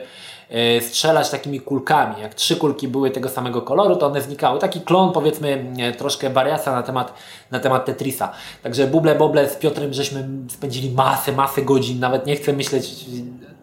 strzelać 0.82 1.30
takimi 1.30 1.60
kulkami. 1.60 2.22
Jak 2.22 2.34
trzy 2.36 2.56
kulki 2.56 2.88
były 2.88 3.12
tego 3.12 3.30
samego 3.30 3.62
koloru, 3.62 3.96
to 3.96 4.08
one 4.08 4.22
znikały. 4.22 4.60
Taki 4.60 4.82
klon, 4.82 5.14
powiedzmy, 5.14 5.66
e, 5.80 5.92
troszkę 5.92 6.30
wariacja 6.30 6.72
na 6.72 6.84
temat, 6.84 7.14
na 7.52 7.60
temat 7.60 7.86
Tetrisa. 7.86 8.32
Także 8.64 8.88
buble 8.88 9.16
boble 9.16 9.50
z 9.50 9.56
Piotrem 9.56 9.94
żeśmy 9.94 10.28
spędzili 10.50 10.92
masę, 10.92 11.32
masę 11.32 11.62
godzin. 11.62 12.00
Nawet 12.00 12.26
nie 12.26 12.36
chcę 12.36 12.54
myśleć 12.54 13.06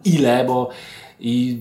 ile, 0.05 0.43
bo 0.45 0.69
i 1.23 1.57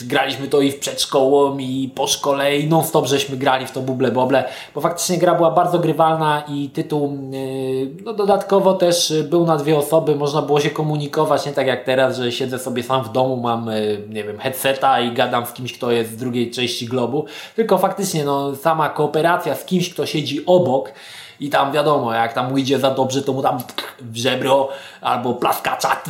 graliśmy 0.00 0.48
to 0.48 0.60
i 0.60 0.70
w 0.70 0.78
przedszkołą, 0.78 1.58
i 1.58 1.90
po 1.94 2.06
szkole, 2.06 2.58
i 2.58 2.68
non-stop 2.68 3.06
żeśmy 3.06 3.36
grali 3.36 3.66
w 3.66 3.70
to 3.70 3.80
buble 3.80 4.10
boble, 4.10 4.44
bo 4.74 4.80
faktycznie 4.80 5.18
gra 5.18 5.34
była 5.34 5.50
bardzo 5.50 5.78
grywalna 5.78 6.42
i 6.48 6.68
tytuł 6.68 7.18
yy, 7.30 7.90
no 8.04 8.12
dodatkowo 8.12 8.74
też 8.74 9.12
był 9.30 9.46
na 9.46 9.56
dwie 9.56 9.78
osoby, 9.78 10.16
można 10.16 10.42
było 10.42 10.60
się 10.60 10.70
komunikować, 10.70 11.46
nie 11.46 11.52
tak 11.52 11.66
jak 11.66 11.84
teraz, 11.84 12.16
że 12.16 12.32
siedzę 12.32 12.58
sobie 12.58 12.82
sam 12.82 13.04
w 13.04 13.12
domu, 13.12 13.36
mam 13.36 13.66
yy, 13.66 14.02
nie 14.08 14.24
wiem, 14.24 14.38
headseta 14.38 15.00
i 15.00 15.12
gadam 15.12 15.46
z 15.46 15.52
kimś, 15.52 15.72
kto 15.72 15.90
jest 15.90 16.10
z 16.10 16.16
drugiej 16.16 16.50
części 16.50 16.86
globu, 16.86 17.24
tylko 17.56 17.78
faktycznie 17.78 18.24
no, 18.24 18.56
sama 18.56 18.88
kooperacja 18.88 19.54
z 19.54 19.64
kimś, 19.64 19.90
kto 19.90 20.06
siedzi 20.06 20.46
obok, 20.46 20.92
i 21.40 21.50
tam 21.50 21.72
wiadomo, 21.72 22.12
jak 22.12 22.32
tam 22.32 22.58
idzie 22.58 22.78
za 22.78 22.90
dobrze, 22.90 23.22
to 23.22 23.32
mu 23.32 23.42
tam 23.42 23.58
w 24.00 24.16
żebro 24.16 24.68
albo 25.00 25.34
plaskacza 25.34 26.02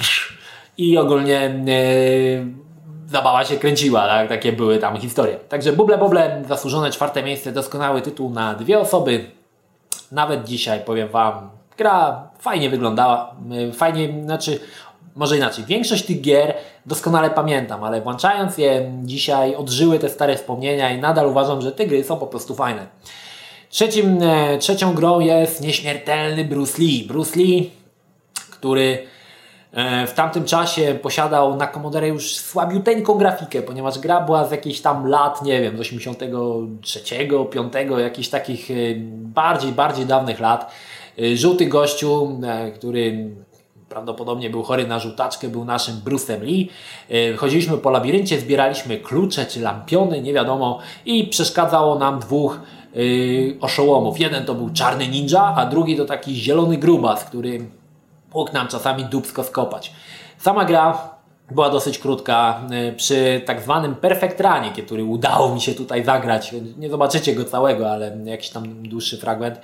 i 0.78 0.98
ogólnie 0.98 1.64
zabawa 3.08 3.44
się 3.44 3.56
kręciła, 3.56 4.06
tak? 4.06 4.28
takie 4.28 4.52
były 4.52 4.78
tam 4.78 5.00
historie. 5.00 5.36
Także 5.48 5.72
Buble 5.72 5.98
Boble, 5.98 6.42
zasłużone 6.48 6.90
czwarte 6.90 7.22
miejsce, 7.22 7.52
doskonały 7.52 8.02
tytuł 8.02 8.30
na 8.30 8.54
dwie 8.54 8.78
osoby. 8.78 9.24
Nawet 10.12 10.44
dzisiaj, 10.44 10.80
powiem 10.80 11.08
Wam, 11.08 11.50
gra 11.78 12.28
fajnie 12.38 12.70
wyglądała, 12.70 13.36
y, 13.70 13.72
fajnie, 13.72 14.22
znaczy, 14.24 14.60
może 15.16 15.36
inaczej, 15.36 15.64
większość 15.64 16.04
tych 16.04 16.20
gier 16.20 16.54
doskonale 16.86 17.30
pamiętam, 17.30 17.84
ale 17.84 18.00
włączając 18.00 18.58
je 18.58 18.92
dzisiaj 19.02 19.54
odżyły 19.54 19.98
te 19.98 20.08
stare 20.08 20.36
wspomnienia 20.36 20.90
i 20.90 21.00
nadal 21.00 21.26
uważam, 21.26 21.62
że 21.62 21.72
te 21.72 21.86
gry 21.86 22.04
są 22.04 22.16
po 22.16 22.26
prostu 22.26 22.54
fajne. 22.54 22.86
Trzecim, 23.70 24.22
e, 24.22 24.58
trzecią 24.58 24.94
grą 24.94 25.20
jest 25.20 25.60
nieśmiertelny 25.60 26.44
Bruce 26.44 26.82
Lee. 26.82 27.04
Bruce 27.08 27.38
Lee, 27.38 27.70
który 28.50 29.06
w 30.06 30.12
tamtym 30.14 30.44
czasie 30.44 30.98
posiadał 31.02 31.56
na 31.56 31.66
Commodore 31.66 32.08
już 32.08 32.36
słabiuteńką 32.36 33.14
grafikę, 33.14 33.62
ponieważ 33.62 33.98
gra 33.98 34.20
była 34.20 34.48
z 34.48 34.50
jakichś 34.50 34.80
tam 34.80 35.06
lat, 35.06 35.42
nie 35.42 35.62
wiem, 35.62 35.76
z 35.76 35.80
83, 35.80 37.00
5, 37.50 37.72
jakichś 37.98 38.28
takich 38.28 38.70
e, 38.70 38.74
bardziej, 39.10 39.72
bardziej 39.72 40.06
dawnych 40.06 40.40
lat. 40.40 40.72
E, 41.18 41.36
żółty 41.36 41.66
gościu, 41.66 42.40
który 42.74 43.30
prawdopodobnie 43.88 44.50
był 44.50 44.62
chory 44.62 44.86
na 44.86 44.98
żółtaczkę, 44.98 45.48
był 45.48 45.64
naszym 45.64 45.94
Bruce'em 45.94 46.42
Lee. 46.42 46.70
Chodziliśmy 47.36 47.78
po 47.78 47.90
labiryncie, 47.90 48.40
zbieraliśmy 48.40 48.98
klucze 48.98 49.46
czy 49.46 49.60
lampiony, 49.60 50.22
nie 50.22 50.32
wiadomo, 50.32 50.78
i 51.06 51.24
przeszkadzało 51.24 51.98
nam 51.98 52.20
dwóch 52.20 52.60
oszołomów. 53.60 54.20
Jeden 54.20 54.44
to 54.44 54.54
był 54.54 54.70
czarny 54.70 55.08
ninja, 55.08 55.54
a 55.56 55.66
drugi 55.66 55.96
to 55.96 56.04
taki 56.04 56.34
zielony 56.34 56.76
grubas, 56.76 57.24
który 57.24 57.60
mógł 58.34 58.52
nam 58.52 58.68
czasami 58.68 59.04
dubsko 59.04 59.44
skopać. 59.44 59.92
Sama 60.38 60.64
gra 60.64 61.14
była 61.50 61.70
dosyć 61.70 61.98
krótka. 61.98 62.60
Y, 62.90 62.92
przy 62.92 63.42
tak 63.46 63.62
zwanym 63.62 63.94
Perfect 63.94 64.40
Runie, 64.40 64.84
który 64.84 65.04
udało 65.04 65.54
mi 65.54 65.60
się 65.60 65.74
tutaj 65.74 66.04
zagrać, 66.04 66.54
nie 66.78 66.90
zobaczycie 66.90 67.34
go 67.34 67.44
całego, 67.44 67.90
ale 67.90 68.16
jakiś 68.24 68.50
tam 68.50 68.82
dłuższy 68.82 69.18
fragment, 69.18 69.60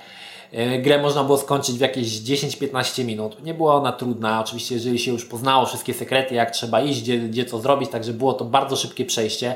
y, 0.53 0.79
grę 0.81 1.01
można 1.01 1.23
było 1.23 1.37
skończyć 1.37 1.77
w 1.77 1.81
jakieś 1.81 2.07
10-15 2.07 3.05
minut. 3.05 3.43
Nie 3.43 3.53
była 3.53 3.75
ona 3.75 3.91
trudna, 3.91 4.41
oczywiście 4.41 4.75
jeżeli 4.75 4.99
się 4.99 5.11
już 5.11 5.25
poznało 5.25 5.65
wszystkie 5.65 5.93
sekrety, 5.93 6.35
jak 6.35 6.51
trzeba 6.51 6.81
iść, 6.81 7.01
gdzie, 7.01 7.17
gdzie 7.17 7.45
co 7.45 7.59
zrobić, 7.59 7.89
także 7.89 8.13
było 8.13 8.33
to 8.33 8.45
bardzo 8.45 8.75
szybkie 8.75 9.05
przejście. 9.05 9.55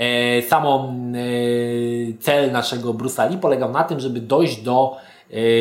Y, 0.00 0.42
samo 0.48 0.92
cel 2.20 2.52
naszego 2.52 2.94
Bruce'a 2.94 3.30
Lee 3.30 3.38
polegał 3.38 3.72
na 3.72 3.84
tym, 3.84 4.00
żeby 4.00 4.20
dojść 4.20 4.62
do 4.62 4.96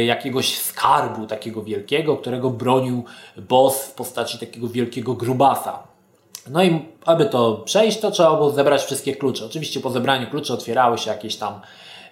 jakiegoś 0.06 0.58
skarbu 0.58 1.28
takiego 1.28 1.64
wielkiego, 1.64 2.18
którego 2.18 2.50
bronił 2.50 3.04
boss 3.38 3.84
w 3.84 3.92
postaci 3.92 4.40
takiego 4.40 4.68
wielkiego 4.68 5.14
grubasa. 5.14 5.84
No 6.50 6.64
i 6.64 6.86
aby 7.06 7.26
to 7.26 7.54
przejść, 7.66 8.00
to 8.00 8.12
trzeba 8.12 8.36
było 8.36 8.52
zebrać 8.52 8.84
wszystkie 8.84 9.16
klucze. 9.16 9.46
Oczywiście 9.46 9.80
po 9.80 9.90
zebraniu 9.90 10.30
kluczy 10.30 10.54
otwierały 10.54 10.98
się 10.98 11.12
jakieś 11.12 11.36
tam 11.36 11.62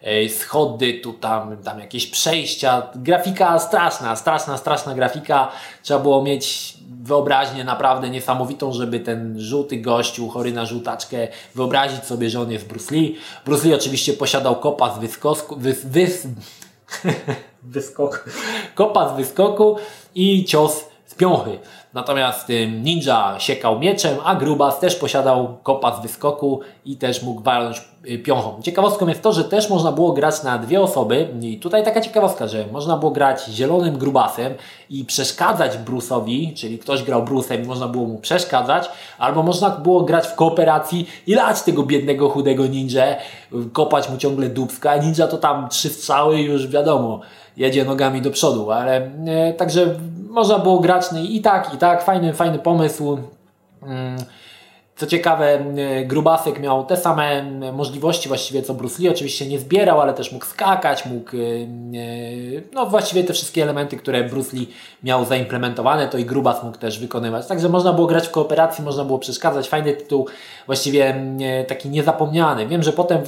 e, 0.01 0.29
schody, 0.29 0.93
tu 1.03 1.13
tam, 1.13 1.57
tam 1.57 1.79
jakieś 1.79 2.07
przejścia, 2.07 2.87
grafika 2.95 3.59
straszna, 3.59 4.15
straszna, 4.15 4.57
straszna 4.57 4.95
grafika. 4.95 5.51
Trzeba 5.83 5.99
było 5.99 6.23
mieć 6.23 6.73
wyobraźnię 7.03 7.63
naprawdę 7.63 8.09
niesamowitą, 8.09 8.73
żeby 8.73 8.99
ten 8.99 9.39
żółty 9.39 9.77
gościu, 9.77 10.29
chory 10.29 10.51
na 10.51 10.65
żółtaczkę, 10.65 11.27
wyobrazić 11.55 12.03
sobie, 12.03 12.29
że 12.29 12.41
on 12.41 12.51
jest 12.51 12.67
Bruce 12.67 12.95
Lee. 12.95 13.15
Bruce 13.45 13.67
Lee 13.67 13.73
oczywiście 13.73 14.13
posiadał 14.13 14.55
kopa 14.55 14.95
z 14.95 14.99
wyskoku, 14.99 15.55
wys, 15.55 15.85
wys, 15.85 16.27
wyskoku, 17.63 18.17
kopa 18.75 19.13
z 19.13 19.17
wyskoku 19.17 19.77
i 20.15 20.45
cios 20.45 20.94
piąchy. 21.17 21.59
Natomiast 21.93 22.47
ninja 22.83 23.35
siekał 23.37 23.79
mieczem, 23.79 24.17
a 24.23 24.35
Grubas 24.35 24.79
też 24.79 24.95
posiadał 24.95 25.57
kopa 25.63 25.95
z 25.95 26.01
wyskoku 26.01 26.59
i 26.85 26.97
też 26.97 27.23
mógł 27.23 27.41
walnąć 27.41 27.81
y, 28.09 28.19
piąchą. 28.19 28.61
Ciekawostką 28.61 29.07
jest 29.07 29.21
to, 29.21 29.33
że 29.33 29.43
też 29.43 29.69
można 29.69 29.91
było 29.91 30.13
grać 30.13 30.43
na 30.43 30.57
dwie 30.57 30.81
osoby 30.81 31.27
i 31.41 31.59
tutaj 31.59 31.83
taka 31.83 32.01
ciekawostka, 32.01 32.47
że 32.47 32.65
można 32.71 32.97
było 32.97 33.11
grać 33.11 33.45
zielonym 33.45 33.97
Grubasem 33.97 34.53
i 34.89 35.05
przeszkadzać 35.05 35.77
Bruce'owi, 35.77 36.53
czyli 36.53 36.79
ktoś 36.79 37.03
grał 37.03 37.25
Bruce'em 37.25 37.63
i 37.63 37.67
można 37.67 37.87
było 37.87 38.05
mu 38.05 38.17
przeszkadzać, 38.17 38.89
albo 39.17 39.43
można 39.43 39.69
było 39.69 40.01
grać 40.01 40.27
w 40.27 40.35
kooperacji 40.35 41.07
i 41.27 41.33
lać 41.35 41.61
tego 41.61 41.83
biednego, 41.83 42.29
chudego 42.29 42.67
ninja, 42.67 43.15
kopać 43.73 44.09
mu 44.09 44.17
ciągle 44.17 44.49
dubska. 44.49 44.97
Ninja 44.97 45.27
to 45.27 45.37
tam 45.37 45.69
trzy 45.69 45.89
strzały 45.89 46.39
już 46.39 46.67
wiadomo, 46.67 47.19
jedzie 47.57 47.85
nogami 47.85 48.21
do 48.21 48.31
przodu, 48.31 48.71
ale 48.71 49.11
e, 49.27 49.53
także 49.53 49.99
można 50.29 50.59
było 50.59 50.79
grać 50.79 51.11
no 51.11 51.19
i 51.19 51.41
tak, 51.41 51.73
i 51.73 51.77
tak, 51.77 52.03
fajny, 52.03 52.33
fajny 52.33 52.59
pomysł. 52.59 53.17
Mm, 53.83 54.17
co 54.95 55.07
ciekawe, 55.07 55.45
e, 55.53 56.05
Grubasek 56.05 56.59
miał 56.59 56.85
te 56.85 56.97
same 56.97 57.43
możliwości 57.73 58.27
właściwie 58.27 58.61
co 58.61 58.73
Bruce 58.73 59.01
Lee. 59.03 59.09
Oczywiście 59.09 59.47
nie 59.47 59.59
zbierał, 59.59 60.01
ale 60.01 60.13
też 60.13 60.31
mógł 60.31 60.45
skakać, 60.45 61.05
mógł, 61.05 61.31
e, 61.35 61.39
no 62.73 62.85
właściwie 62.85 63.23
te 63.23 63.33
wszystkie 63.33 63.63
elementy, 63.63 63.97
które 63.97 64.23
Bruce 64.23 64.57
Lee 64.57 64.67
miał 65.03 65.25
zaimplementowane, 65.25 66.07
to 66.07 66.17
i 66.17 66.25
Grubas 66.25 66.63
mógł 66.63 66.77
też 66.77 66.99
wykonywać. 66.99 67.47
Także 67.47 67.69
można 67.69 67.93
było 67.93 68.07
grać 68.07 68.27
w 68.27 68.31
kooperacji, 68.31 68.83
można 68.83 69.05
było 69.05 69.19
przeszkadzać. 69.19 69.67
Fajny 69.67 69.93
tytuł, 69.93 70.27
właściwie 70.65 71.25
taki 71.67 71.89
niezapomniany. 71.89 72.67
Wiem, 72.67 72.83
że 72.83 72.93
potem 72.93 73.21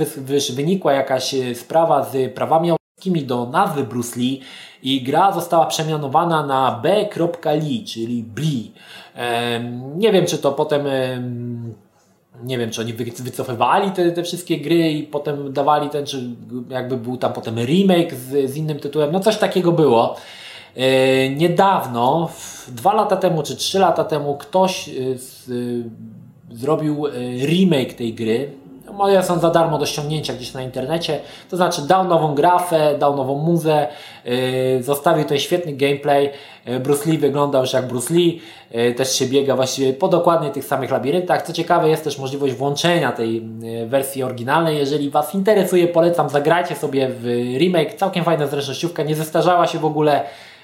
wynikła 0.54 0.94
jakaś 0.94 1.36
sprawa 1.56 2.04
z 2.04 2.34
prawami 2.34 2.77
do 3.06 3.46
nazwy 3.46 3.84
Bruce 3.84 4.20
Lee 4.20 4.42
i 4.84 5.02
gra 5.02 5.32
została 5.32 5.66
przemianowana 5.66 6.46
na 6.46 6.80
B.Lee, 6.84 7.84
czyli 7.84 8.24
Blee. 8.24 8.72
Nie 9.96 10.12
wiem, 10.12 10.26
czy 10.26 10.38
to 10.38 10.52
potem 10.52 10.84
nie 12.44 12.58
wiem, 12.58 12.70
czy 12.70 12.82
oni 12.82 12.94
wycofywali 12.94 13.92
te, 13.92 14.12
te 14.12 14.24
wszystkie 14.24 14.58
gry 14.58 14.92
i 14.92 15.04
potem 15.04 15.54
dawali 15.54 15.90
ten, 15.90 16.06
czy 16.06 16.30
jakby 16.70 16.98
był 16.98 17.18
tam 17.18 17.34
potem 17.34 17.60
remake 17.60 18.16
z, 18.16 18.52
z 18.52 18.56
innym 18.56 18.80
tytułem, 18.80 19.12
no 19.12 19.20
coś 19.20 19.38
takiego 19.38 19.72
było. 19.72 20.16
E, 20.76 21.30
niedawno, 21.30 22.30
dwa 22.68 22.94
lata 22.94 23.18
temu 23.18 23.44
czy 23.44 23.56
trzy 23.56 23.80
lata 23.80 24.04
temu, 24.04 24.38
ktoś 24.38 24.90
e, 24.90 24.94
z, 25.18 25.50
zrobił 26.52 27.08
e, 27.08 27.12
remake 27.46 27.94
tej 27.94 28.14
gry 28.14 28.52
one 28.98 29.24
są 29.24 29.40
za 29.40 29.50
darmo 29.50 29.78
do 29.78 29.86
ściągnięcia 29.86 30.34
gdzieś 30.34 30.54
na 30.54 30.62
internecie. 30.62 31.20
To 31.50 31.58
znaczy 31.58 31.82
dał 31.82 32.08
nową 32.08 32.36
grafę, 32.36 32.98
dał 33.00 33.16
nową 33.16 33.36
muzę, 33.36 33.88
yy, 34.26 34.84
zostawił 34.84 35.24
tutaj 35.24 35.40
świetny 35.40 35.74
gameplay. 35.74 36.30
Yy, 36.66 36.80
Bruce 36.80 37.10
Lee 37.10 37.18
wyglądał 37.18 37.62
już 37.62 37.74
jak 37.74 37.88
Bruce 37.88 38.14
Lee, 38.14 38.42
yy, 38.72 38.94
też 38.94 39.16
się 39.16 39.26
biega 39.26 39.56
właściwie 39.56 39.94
po 39.94 40.08
dokładnie 40.08 40.50
tych 40.50 40.66
samych 40.66 40.92
labiryntach. 40.92 41.42
Co 41.42 41.54
ciekawe 41.54 41.90
jest 41.90 42.04
też 42.04 42.20
możliwość 42.20 42.54
włączenia 42.54 43.12
tej 43.12 43.44
yy, 43.60 43.88
wersji 43.88 44.24
oryginalnej. 44.24 44.78
Jeżeli 44.78 45.10
Was 45.10 45.36
interesuje, 45.36 45.88
polecam, 45.88 46.30
zagrajcie 46.30 46.76
sobie 46.76 47.10
w 47.10 47.26
remake. 47.58 47.94
Całkiem 47.94 48.24
fajna 48.24 48.48
zręcznościówka, 48.48 49.04
nie 49.04 49.16
zestarzała 49.16 49.68
się 49.68 49.80
w 49.80 49.86
ogóle. 49.86 50.24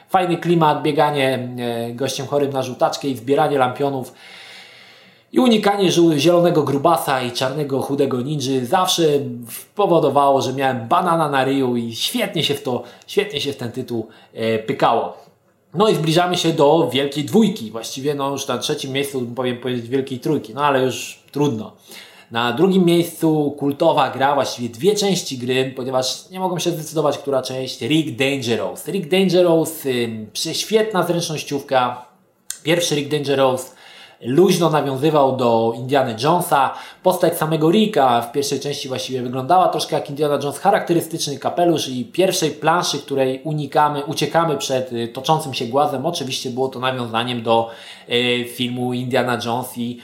Fajny 0.09 0.37
klimat, 0.37 0.81
bieganie 0.81 1.49
yy, 1.87 1.93
gościem 1.93 2.27
chorym 2.27 2.53
na 2.53 2.63
żółtaczkę 2.63 3.07
i 3.07 3.17
zbieranie 3.17 3.57
lampionów. 3.57 4.13
I 5.33 5.39
unikanie 5.39 5.91
zielonego 6.17 6.63
grubasa 6.63 7.21
i 7.21 7.31
czarnego 7.31 7.81
chudego 7.81 8.21
ninży 8.21 8.65
zawsze 8.65 9.03
powodowało, 9.75 10.41
że 10.41 10.53
miałem 10.53 10.87
banana 10.87 11.29
na 11.29 11.43
ryju 11.43 11.75
i 11.75 11.95
świetnie 11.95 12.43
się 12.43 12.53
w 12.53 12.63
to, 12.63 12.83
świetnie 13.07 13.41
się 13.41 13.53
w 13.53 13.57
ten 13.57 13.71
tytuł 13.71 14.07
e, 14.33 14.59
pykało. 14.59 15.17
No 15.73 15.89
i 15.89 15.95
zbliżamy 15.95 16.37
się 16.37 16.53
do 16.53 16.89
wielkiej 16.93 17.23
dwójki. 17.23 17.71
Właściwie 17.71 18.15
no 18.15 18.31
już 18.31 18.47
na 18.47 18.57
trzecim 18.57 18.91
miejscu 18.91 19.27
powiem 19.35 19.57
powiedzieć 19.57 19.87
wielkiej 19.87 20.19
trójki, 20.19 20.53
no 20.53 20.65
ale 20.65 20.83
już 20.83 21.19
trudno. 21.31 21.71
Na 22.31 22.53
drugim 22.53 22.85
miejscu 22.85 23.55
kultowa 23.59 24.09
gra, 24.09 24.35
właściwie 24.35 24.69
dwie 24.69 24.95
części 24.95 25.37
gry, 25.37 25.73
ponieważ 25.75 26.29
nie 26.29 26.39
mogłem 26.39 26.59
się 26.59 26.71
zdecydować, 26.71 27.17
która 27.17 27.41
część. 27.41 27.81
Rick 27.81 28.17
Dangerous. 28.17 28.87
Rick 28.87 29.09
Dangerous, 29.09 29.85
y, 29.85 30.27
prześwietna 30.33 31.03
zręcznościówka. 31.03 32.05
Pierwszy 32.63 32.95
Rick 32.95 33.11
Dangerous 33.11 33.71
luźno 34.25 34.69
nawiązywał 34.69 35.37
do 35.37 35.73
Indiana 35.75 36.15
Jonesa. 36.23 36.73
Postać 37.03 37.37
samego 37.37 37.71
Ricka 37.71 38.21
w 38.21 38.31
pierwszej 38.31 38.59
części 38.59 38.87
właściwie 38.87 39.21
wyglądała 39.21 39.67
troszkę 39.67 39.95
jak 39.95 40.09
Indiana 40.09 40.39
Jones, 40.43 40.59
charakterystyczny 40.59 41.39
kapelusz 41.39 41.87
i 41.87 42.05
pierwszej 42.05 42.51
planszy, 42.51 42.99
której 42.99 43.41
unikamy, 43.43 44.05
uciekamy 44.05 44.57
przed 44.57 44.93
y, 44.93 45.07
toczącym 45.07 45.53
się 45.53 45.65
głazem. 45.65 46.05
Oczywiście 46.05 46.49
było 46.49 46.67
to 46.67 46.79
nawiązaniem 46.79 47.43
do 47.43 47.69
y, 48.09 48.45
filmu 48.49 48.93
Indiana 48.93 49.37
Jones 49.45 49.77
i 49.77 49.99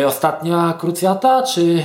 y, 0.00 0.06
Ostatnia 0.06 0.74
Krucjata, 0.78 1.42
czy 1.42 1.84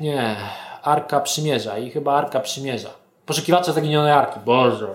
nie, 0.00 0.36
Arka 0.82 1.20
Przymierza 1.20 1.78
i 1.78 1.90
chyba 1.90 2.14
Arka 2.14 2.40
Przymierza. 2.40 2.90
Poszukiwacze 3.26 3.72
zaginionej 3.72 4.12
Arki, 4.12 4.40
Boże. 4.44 4.94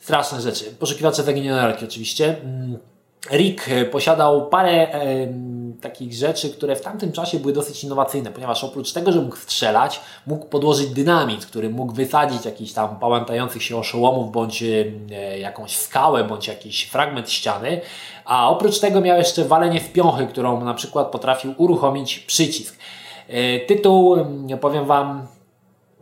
Straszne 0.00 0.40
rzeczy. 0.40 0.64
Poszukiwacze 0.64 1.22
zaginionej 1.22 1.64
Arki 1.64 1.84
oczywiście. 1.84 2.36
Mm. 3.30 3.38
Rick 3.38 3.68
e, 3.68 3.84
posiadał 3.84 4.48
parę 4.48 4.94
e, 4.94 5.28
takich 5.80 6.12
rzeczy, 6.12 6.50
które 6.50 6.76
w 6.76 6.80
tamtym 6.80 7.12
czasie 7.12 7.38
były 7.38 7.52
dosyć 7.52 7.84
innowacyjne, 7.84 8.30
ponieważ 8.30 8.64
oprócz 8.64 8.92
tego, 8.92 9.12
że 9.12 9.20
mógł 9.20 9.36
strzelać, 9.36 10.00
mógł 10.26 10.46
podłożyć 10.46 10.90
dynamit, 10.90 11.46
który 11.46 11.70
mógł 11.70 11.92
wysadzić 11.92 12.44
jakiś 12.44 12.72
tam 12.72 12.98
pałętających 12.98 13.62
się 13.62 13.76
oszołomów, 13.76 14.32
bądź 14.32 14.62
e, 14.62 15.38
jakąś 15.38 15.76
skałę, 15.76 16.24
bądź 16.24 16.48
jakiś 16.48 16.84
fragment 16.84 17.30
ściany, 17.30 17.80
a 18.24 18.50
oprócz 18.50 18.78
tego 18.78 19.00
miał 19.00 19.18
jeszcze 19.18 19.44
walenie 19.44 19.80
w 19.80 19.92
piąchy, 19.92 20.26
którą 20.26 20.64
na 20.64 20.74
przykład 20.74 21.10
potrafił 21.10 21.54
uruchomić 21.56 22.18
przycisk. 22.18 22.76
E, 23.28 23.60
tytuł, 23.60 24.16
powiem 24.60 24.84
Wam, 24.84 25.26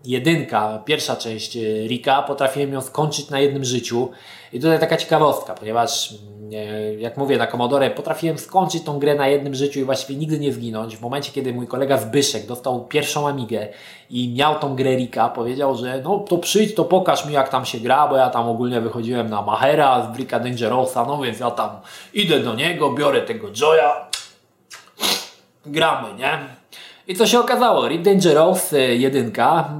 jedynka, 0.04 0.82
pierwsza 0.84 1.16
część 1.16 1.56
e, 1.56 1.60
Rika, 1.86 2.22
potrafiłem 2.22 2.72
ją 2.72 2.80
skończyć 2.80 3.30
na 3.30 3.40
jednym 3.40 3.64
życiu. 3.64 4.10
I 4.52 4.60
tutaj 4.60 4.80
taka 4.80 4.96
ciekawostka, 4.96 5.54
ponieważ 5.54 6.14
jak 6.98 7.16
mówię 7.16 7.38
na 7.38 7.46
Commodore, 7.46 7.90
potrafiłem 7.90 8.38
skończyć 8.38 8.82
tą 8.82 8.98
grę 8.98 9.14
na 9.14 9.28
jednym 9.28 9.54
życiu 9.54 9.80
i 9.80 9.84
właściwie 9.84 10.18
nigdy 10.18 10.38
nie 10.38 10.52
zginąć. 10.52 10.96
W 10.96 11.00
momencie, 11.00 11.32
kiedy 11.32 11.52
mój 11.52 11.66
kolega 11.66 11.98
Zbyszek 11.98 12.46
dostał 12.46 12.84
pierwszą 12.84 13.28
Amigę 13.28 13.68
i 14.10 14.34
miał 14.36 14.58
tą 14.58 14.76
grę 14.76 14.96
Rika, 14.96 15.28
powiedział, 15.28 15.76
że 15.76 16.00
no 16.04 16.18
to 16.18 16.38
przyjdź, 16.38 16.74
to 16.74 16.84
pokaż 16.84 17.26
mi 17.26 17.32
jak 17.32 17.48
tam 17.48 17.64
się 17.64 17.78
gra, 17.80 18.08
bo 18.08 18.16
ja 18.16 18.30
tam 18.30 18.48
ogólnie 18.48 18.80
wychodziłem 18.80 19.30
na 19.30 19.42
Mahera 19.42 20.02
z 20.02 20.16
Bricka 20.16 20.40
Dangerosa, 20.40 21.04
no 21.04 21.22
więc 21.22 21.40
ja 21.40 21.50
tam 21.50 21.70
idę 22.14 22.40
do 22.40 22.54
niego, 22.54 22.92
biorę 22.92 23.22
tego 23.22 23.48
Joya, 23.60 24.06
gramy, 25.66 26.14
nie? 26.18 26.38
I 27.08 27.16
co 27.16 27.26
się 27.26 27.40
okazało? 27.40 27.88
Rip 27.88 28.02
Dangerous 28.02 28.74
1 28.96 29.32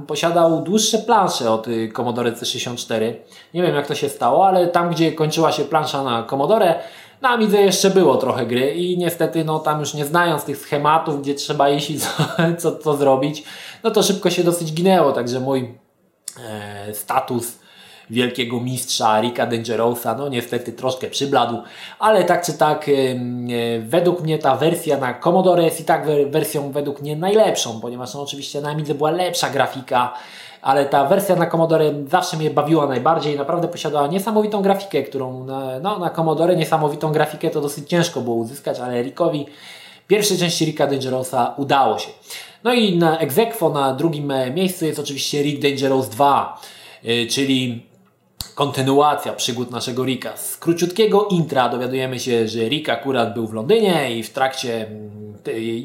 posiadał 0.07 0.61
dłuższe 0.61 0.97
plansze 0.97 1.51
od 1.51 1.67
y, 1.67 1.91
Commodore 1.91 2.31
C64. 2.31 3.13
Nie 3.53 3.61
wiem 3.61 3.75
jak 3.75 3.87
to 3.87 3.95
się 3.95 4.09
stało, 4.09 4.47
ale 4.47 4.67
tam 4.67 4.89
gdzie 4.89 5.11
kończyła 5.11 5.51
się 5.51 5.63
plansza 5.63 6.03
na 6.03 6.23
Commodore, 6.23 6.75
na 7.21 7.29
Amidze 7.29 7.61
jeszcze 7.61 7.89
było 7.89 8.17
trochę 8.17 8.45
gry 8.45 8.73
i 8.73 8.97
niestety 8.97 9.45
no 9.45 9.59
tam 9.59 9.79
już 9.79 9.93
nie 9.93 10.05
znając 10.05 10.43
tych 10.43 10.57
schematów, 10.57 11.21
gdzie 11.21 11.33
trzeba 11.33 11.69
iść 11.69 11.89
i 11.89 11.99
co, 11.99 12.09
co, 12.57 12.77
co 12.77 12.95
zrobić, 12.97 13.43
no 13.83 13.91
to 13.91 14.03
szybko 14.03 14.29
się 14.29 14.43
dosyć 14.43 14.73
ginęło, 14.73 15.11
także 15.11 15.39
mój 15.39 15.77
e, 16.39 16.93
status 16.93 17.59
wielkiego 18.09 18.59
mistrza 18.59 19.21
Ricka 19.21 19.45
Dangerousa, 19.45 20.15
no 20.15 20.29
niestety 20.29 20.73
troszkę 20.73 21.07
przybladł, 21.07 21.61
ale 21.99 22.23
tak 22.23 22.45
czy 22.45 22.53
tak 22.53 22.89
według 23.79 24.21
mnie 24.21 24.39
ta 24.39 24.55
wersja 24.55 24.97
na 24.97 25.13
Commodore 25.13 25.63
jest 25.63 25.81
i 25.81 25.83
tak 25.83 26.07
wersją 26.29 26.71
według 26.71 27.01
mnie 27.01 27.15
najlepszą, 27.15 27.81
ponieważ 27.81 28.13
no, 28.13 28.21
oczywiście 28.21 28.61
na 28.61 28.69
Amidze 28.69 28.95
była 28.95 29.11
lepsza 29.11 29.49
grafika, 29.49 30.13
ale 30.61 30.85
ta 30.85 31.05
wersja 31.05 31.35
na 31.35 31.45
Commodore 31.45 31.93
zawsze 32.11 32.37
mnie 32.37 32.49
bawiła 32.49 32.87
najbardziej. 32.87 33.37
Naprawdę 33.37 33.67
posiadała 33.67 34.07
niesamowitą 34.07 34.61
grafikę, 34.61 35.03
którą 35.03 35.43
na, 35.43 35.79
no, 35.79 35.99
na 35.99 36.09
Commodore 36.09 36.55
niesamowitą 36.55 37.11
grafikę 37.11 37.49
to 37.49 37.61
dosyć 37.61 37.89
ciężko 37.89 38.21
było 38.21 38.35
uzyskać, 38.35 38.79
ale 38.79 39.03
Rickowi 39.03 39.45
pierwszej 40.07 40.37
części 40.37 40.65
Ricka 40.65 40.87
Dangerousa 40.87 41.53
udało 41.57 41.99
się. 41.99 42.09
No 42.63 42.73
i 42.73 42.97
na 42.97 43.19
Exequo 43.19 43.69
na 43.69 43.93
drugim 43.93 44.33
miejscu 44.55 44.85
jest 44.85 44.99
oczywiście 44.99 45.41
Rick 45.43 45.61
Dangerous 45.61 46.09
2, 46.09 46.61
y, 47.05 47.27
czyli 47.27 47.85
kontynuacja 48.55 49.33
przygód 49.33 49.71
naszego 49.71 50.05
Rika. 50.05 50.37
Z 50.37 50.57
króciutkiego 50.57 51.27
intra 51.31 51.69
dowiadujemy 51.69 52.19
się, 52.19 52.47
że 52.47 52.59
Rick 52.59 52.89
akurat 52.89 53.33
był 53.33 53.47
w 53.47 53.53
Londynie 53.53 54.17
i 54.17 54.23
w 54.23 54.29
trakcie 54.29 54.87
mm, 54.87 55.35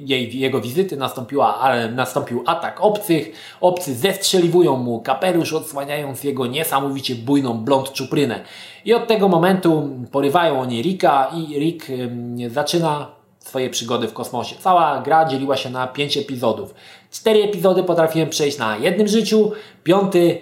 jej, 0.06 0.38
jego 0.38 0.60
wizyty 0.60 0.96
nastąpiła, 0.96 1.72
nastąpił 1.92 2.42
atak 2.46 2.80
obcych. 2.80 3.32
Obcy 3.60 3.94
zestrzeliwują 3.94 4.76
mu 4.76 5.00
kapelusz, 5.00 5.52
odsłaniając 5.52 6.24
jego 6.24 6.46
niesamowicie 6.46 7.14
bujną 7.14 7.54
blond 7.54 7.92
czuprynę. 7.92 8.44
I 8.84 8.94
od 8.94 9.08
tego 9.08 9.28
momentu 9.28 9.88
porywają 10.12 10.60
oni 10.60 10.82
Rika 10.82 11.30
i 11.34 11.58
Rick 11.58 11.86
zaczyna 12.48 13.20
swoje 13.38 13.70
przygody 13.70 14.08
w 14.08 14.12
kosmosie. 14.12 14.56
Cała 14.60 15.02
gra 15.02 15.24
dzieliła 15.24 15.56
się 15.56 15.70
na 15.70 15.86
pięć 15.86 16.16
epizodów. 16.16 16.74
Cztery 17.10 17.42
epizody 17.42 17.82
potrafiłem 17.82 18.28
przejść 18.28 18.58
na 18.58 18.76
jednym 18.76 19.08
życiu, 19.08 19.52
piąty 19.84 20.38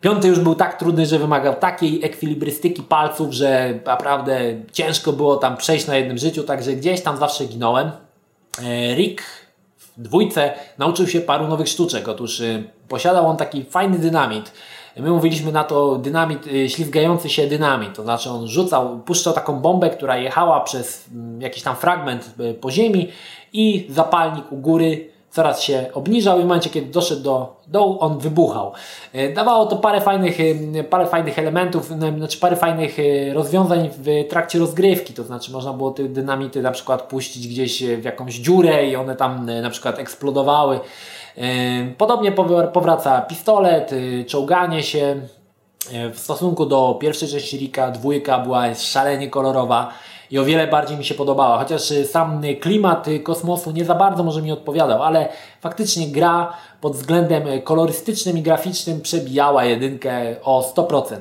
Piąty 0.00 0.28
już 0.28 0.40
był 0.40 0.54
tak 0.54 0.78
trudny, 0.78 1.06
że 1.06 1.18
wymagał 1.18 1.54
takiej 1.54 2.04
ekwilibrystyki 2.04 2.82
palców, 2.82 3.32
że 3.32 3.78
naprawdę 3.86 4.40
ciężko 4.72 5.12
było 5.12 5.36
tam 5.36 5.56
przejść 5.56 5.86
na 5.86 5.96
jednym 5.96 6.18
życiu, 6.18 6.42
także 6.42 6.72
gdzieś 6.72 7.00
tam 7.00 7.16
zawsze 7.16 7.44
ginąłem. 7.46 7.90
E, 8.62 8.94
Rick 8.94 9.22
w 9.78 10.02
dwójce 10.02 10.52
nauczył 10.78 11.06
się 11.06 11.20
paru 11.20 11.46
nowych 11.46 11.68
sztuczek. 11.68 12.08
Otóż 12.08 12.40
e, 12.40 12.62
posiadał 12.88 13.26
on 13.26 13.36
taki 13.36 13.64
fajny 13.64 13.98
dynamit. 13.98 14.52
My 14.96 15.10
mówiliśmy 15.10 15.52
na 15.52 15.64
to 15.64 15.96
dynamit, 15.96 16.46
e, 16.46 16.68
ślizgający 16.68 17.28
się 17.28 17.46
dynamit. 17.46 17.94
To 17.94 18.02
znaczy 18.02 18.30
on 18.30 18.48
rzucał, 18.48 19.00
puszczał 19.00 19.32
taką 19.32 19.60
bombę, 19.60 19.90
która 19.90 20.16
jechała 20.16 20.60
przez 20.60 21.08
mm, 21.12 21.42
jakiś 21.42 21.62
tam 21.62 21.76
fragment 21.76 22.34
po 22.60 22.70
ziemi 22.70 23.08
i 23.52 23.86
zapalnik 23.90 24.52
u 24.52 24.56
góry 24.56 25.10
coraz 25.30 25.62
się 25.62 25.86
obniżał 25.94 26.38
i 26.38 26.42
w 26.42 26.46
momencie, 26.46 26.70
kiedy 26.70 26.92
doszedł 26.92 27.22
do 27.22 27.56
dołu, 27.66 27.96
on 28.00 28.18
wybuchał. 28.18 28.72
E, 29.12 29.32
dawało 29.32 29.66
to 29.66 29.76
parę 29.76 30.00
fajnych, 30.00 30.38
e, 30.74 30.84
parę 30.84 31.06
fajnych 31.06 31.38
elementów, 31.38 31.86
znaczy 32.16 32.38
parę 32.38 32.56
fajnych 32.56 32.96
e, 32.98 33.34
rozwiązań 33.34 33.90
w 33.92 34.28
trakcie 34.28 34.58
rozgrywki, 34.58 35.14
to 35.14 35.24
znaczy 35.24 35.52
można 35.52 35.72
było 35.72 35.90
te 35.90 36.02
dynamity 36.02 36.62
na 36.62 36.70
przykład 36.70 37.02
puścić 37.02 37.48
gdzieś 37.48 37.84
w 37.84 38.04
jakąś 38.04 38.34
dziurę 38.34 38.86
i 38.86 38.96
one 38.96 39.16
tam 39.16 39.50
na 39.62 39.70
przykład 39.70 39.98
eksplodowały. 39.98 40.80
Podobnie 41.98 42.32
powraca 42.72 43.20
pistolet, 43.20 43.90
czołganie 44.26 44.82
się. 44.82 45.20
W 46.12 46.18
stosunku 46.18 46.66
do 46.66 46.98
pierwszej 47.00 47.28
części 47.28 47.58
Rika, 47.58 47.90
dwójka 47.90 48.38
była 48.38 48.74
szalenie 48.74 49.30
kolorowa 49.30 49.92
i 50.30 50.38
o 50.38 50.44
wiele 50.44 50.66
bardziej 50.66 50.98
mi 50.98 51.04
się 51.04 51.14
podobała. 51.14 51.58
Chociaż 51.58 51.90
y, 51.90 52.06
sam 52.06 52.42
klimat 52.60 53.08
y, 53.08 53.20
kosmosu 53.20 53.70
nie 53.70 53.84
za 53.84 53.94
bardzo 53.94 54.22
może 54.22 54.42
mi 54.42 54.52
odpowiadał, 54.52 55.02
ale 55.02 55.28
faktycznie 55.60 56.06
gra 56.06 56.52
pod 56.80 56.92
względem 56.92 57.48
y, 57.48 57.60
kolorystycznym 57.60 58.38
i 58.38 58.42
graficznym 58.42 59.00
przebijała 59.00 59.64
jedynkę 59.64 60.36
o 60.42 60.72
100%. 60.76 61.16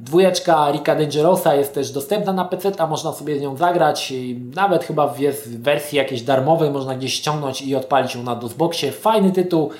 Dwójeczka 0.00 0.70
Rika 0.70 0.94
Dangerosa 0.94 1.54
jest 1.54 1.74
też 1.74 1.90
dostępna 1.90 2.32
na 2.32 2.44
PC, 2.44 2.72
a 2.78 2.86
można 2.86 3.12
sobie 3.12 3.38
z 3.38 3.42
nią 3.42 3.56
zagrać. 3.56 4.12
Nawet 4.54 4.84
chyba 4.84 5.08
w 5.08 5.18
wersji 5.48 5.98
jakiejś 5.98 6.22
darmowej, 6.22 6.70
można 6.70 6.94
gdzieś 6.94 7.14
ściągnąć 7.14 7.62
i 7.62 7.76
odpalić 7.76 8.14
ją 8.14 8.22
na 8.22 8.36
DOSBoxie. 8.36 8.92
Fajny 8.92 9.32
tytuł. 9.32 9.70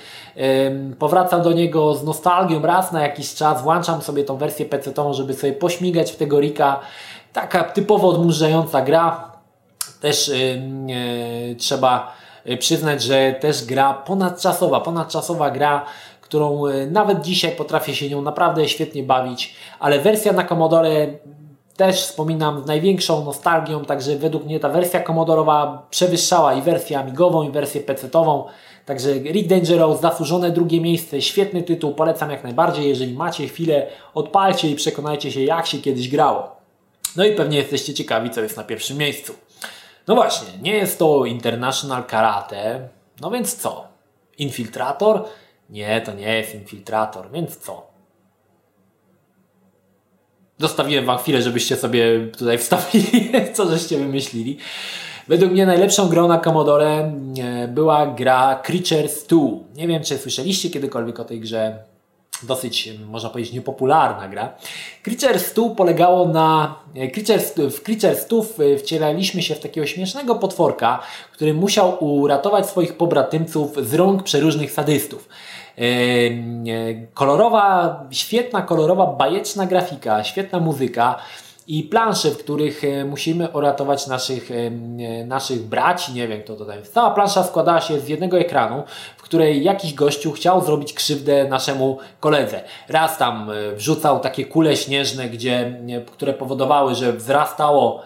Powracam 0.98 1.42
do 1.42 1.52
niego 1.52 1.94
z 1.94 2.04
nostalgią 2.04 2.62
raz 2.62 2.92
na 2.92 3.02
jakiś 3.02 3.34
czas. 3.34 3.62
Włączam 3.62 4.02
sobie 4.02 4.24
tą 4.24 4.36
wersję 4.36 4.66
PC-tową, 4.66 5.14
żeby 5.14 5.34
sobie 5.34 5.52
pośmigać 5.52 6.12
w 6.12 6.16
tego 6.16 6.40
Rika 6.40 6.80
taka 7.34 7.64
typowo 7.64 8.08
odmurzająca 8.08 8.82
gra. 8.82 9.32
Też 10.00 10.28
yy, 10.28 11.54
trzeba 11.54 12.12
y, 12.50 12.56
przyznać, 12.56 13.02
że 13.02 13.34
też 13.40 13.64
gra 13.64 13.94
ponadczasowa, 13.94 14.80
ponadczasowa 14.80 15.50
gra, 15.50 15.84
którą 16.20 16.66
y, 16.66 16.90
nawet 16.90 17.20
dzisiaj 17.20 17.52
potrafię 17.52 17.94
się 17.94 18.08
nią 18.10 18.22
naprawdę 18.22 18.68
świetnie 18.68 19.02
bawić, 19.02 19.54
ale 19.80 19.98
wersja 19.98 20.32
na 20.32 20.44
Commodore 20.44 21.06
też 21.76 22.02
wspominam 22.02 22.62
z 22.62 22.66
największą 22.66 23.24
nostalgią, 23.24 23.84
także 23.84 24.16
według 24.16 24.44
mnie 24.44 24.60
ta 24.60 24.68
wersja 24.68 25.00
komodorowa 25.00 25.86
przewyższała 25.90 26.54
i 26.54 26.62
wersję 26.62 26.98
amigową, 26.98 27.42
i 27.42 27.50
wersję 27.50 27.80
PC-tową. 27.80 28.44
Także 28.86 29.12
Rick 29.12 29.48
Dangerous, 29.48 30.00
zasłużone 30.00 30.50
drugie 30.50 30.80
miejsce, 30.80 31.22
świetny 31.22 31.62
tytuł, 31.62 31.94
polecam 31.94 32.30
jak 32.30 32.44
najbardziej. 32.44 32.88
Jeżeli 32.88 33.14
macie 33.14 33.48
chwilę, 33.48 33.86
odpalcie 34.14 34.70
i 34.70 34.74
przekonajcie 34.74 35.32
się, 35.32 35.40
jak 35.40 35.66
się 35.66 35.78
kiedyś 35.78 36.08
grało. 36.08 36.53
No 37.16 37.24
i 37.24 37.34
pewnie 37.34 37.58
jesteście 37.58 37.94
ciekawi, 37.94 38.30
co 38.30 38.40
jest 38.40 38.56
na 38.56 38.64
pierwszym 38.64 38.96
miejscu. 38.96 39.34
No 40.06 40.14
właśnie, 40.14 40.48
nie 40.62 40.76
jest 40.76 40.98
to 40.98 41.24
International 41.24 42.04
Karate, 42.04 42.88
no 43.20 43.30
więc 43.30 43.56
co? 43.56 43.88
Infiltrator? 44.38 45.24
Nie, 45.70 46.00
to 46.00 46.12
nie 46.12 46.36
jest 46.36 46.54
infiltrator, 46.54 47.30
więc 47.32 47.56
co? 47.56 47.86
Zostawiłem 50.58 51.06
Wam 51.06 51.18
chwilę, 51.18 51.42
żebyście 51.42 51.76
sobie 51.76 52.26
tutaj 52.38 52.58
wstawili, 52.64 53.30
co 53.54 53.70
żeście 53.70 53.98
wymyślili. 53.98 54.58
Według 55.28 55.52
mnie 55.52 55.66
najlepszą 55.66 56.08
grą 56.08 56.28
na 56.28 56.38
Commodore 56.38 57.12
e, 57.38 57.68
była 57.68 58.06
gra 58.06 58.60
Creatures 58.64 59.26
2. 59.26 59.40
Nie 59.74 59.88
wiem, 59.88 60.02
czy 60.02 60.18
słyszeliście 60.18 60.70
kiedykolwiek 60.70 61.20
o 61.20 61.24
tej 61.24 61.40
grze 61.40 61.84
dosyć, 62.46 62.88
można 63.08 63.30
powiedzieć, 63.30 63.52
niepopularna 63.52 64.28
gra. 64.28 64.52
Creatures 65.02 65.54
2 65.54 65.70
polegało 65.70 66.28
na... 66.28 66.74
Creatures, 67.12 67.54
w 67.54 67.82
Creatures 67.82 68.26
2 68.28 68.42
wcielaliśmy 68.78 69.42
się 69.42 69.54
w 69.54 69.60
takiego 69.60 69.86
śmiesznego 69.86 70.34
potworka, 70.34 71.00
który 71.32 71.54
musiał 71.54 72.04
uratować 72.04 72.66
swoich 72.66 72.96
pobratymców 72.96 73.88
z 73.88 73.94
rąk 73.94 74.22
przeróżnych 74.22 74.72
sadystów. 74.72 75.28
Kolorowa, 77.14 78.00
świetna, 78.10 78.62
kolorowa, 78.62 79.06
bajeczna 79.06 79.66
grafika, 79.66 80.24
świetna 80.24 80.60
muzyka 80.60 81.18
i 81.66 81.82
plansze, 81.82 82.30
w 82.30 82.38
których 82.38 82.84
e, 82.84 83.04
musimy 83.04 83.48
uratować 83.48 84.06
naszych, 84.06 84.50
e, 84.50 84.70
naszych 85.24 85.62
braci, 85.62 86.12
nie 86.12 86.28
wiem 86.28 86.42
kto 86.42 86.56
to 86.56 86.64
tam 86.64 86.78
jest. 86.78 86.94
Cała 86.94 87.10
plansza 87.10 87.44
składała 87.44 87.80
się 87.80 88.00
z 88.00 88.08
jednego 88.08 88.38
ekranu, 88.38 88.82
w 89.16 89.22
której 89.22 89.64
jakiś 89.64 89.94
gościu 89.94 90.32
chciał 90.32 90.64
zrobić 90.64 90.92
krzywdę 90.92 91.48
naszemu 91.48 91.98
koledze. 92.20 92.60
Raz 92.88 93.18
tam 93.18 93.50
e, 93.50 93.74
wrzucał 93.76 94.20
takie 94.20 94.44
kule 94.44 94.76
śnieżne, 94.76 95.28
gdzie, 95.28 95.80
które 96.12 96.32
powodowały, 96.32 96.94
że 96.94 97.12
wzrastało, 97.12 98.02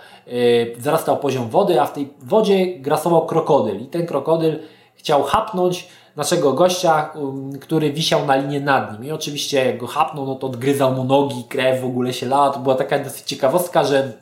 wzrastał 0.76 1.16
poziom 1.16 1.50
wody, 1.50 1.80
a 1.80 1.86
w 1.86 1.92
tej 1.92 2.08
wodzie 2.22 2.66
grasował 2.66 3.26
krokodyl 3.26 3.80
i 3.80 3.86
ten 3.86 4.06
krokodyl 4.06 4.58
chciał 4.94 5.22
hapnąć 5.22 5.88
naszego 6.18 6.52
gościa, 6.52 7.10
um, 7.14 7.58
który 7.58 7.92
wisiał 7.92 8.26
na 8.26 8.36
linie 8.36 8.60
nad 8.60 8.92
nim. 8.92 9.04
I 9.04 9.10
oczywiście 9.10 9.64
jak 9.66 9.78
go 9.78 9.86
hapnął, 9.86 10.26
no 10.26 10.34
to 10.34 10.46
odgryzał 10.46 10.94
mu 10.94 11.04
nogi, 11.04 11.44
krew 11.48 11.80
w 11.80 11.84
ogóle 11.84 12.12
się 12.12 12.26
lała. 12.26 12.50
To 12.50 12.60
była 12.60 12.74
taka 12.74 12.98
dosyć 12.98 13.26
ciekawostka, 13.26 13.84
że 13.84 14.12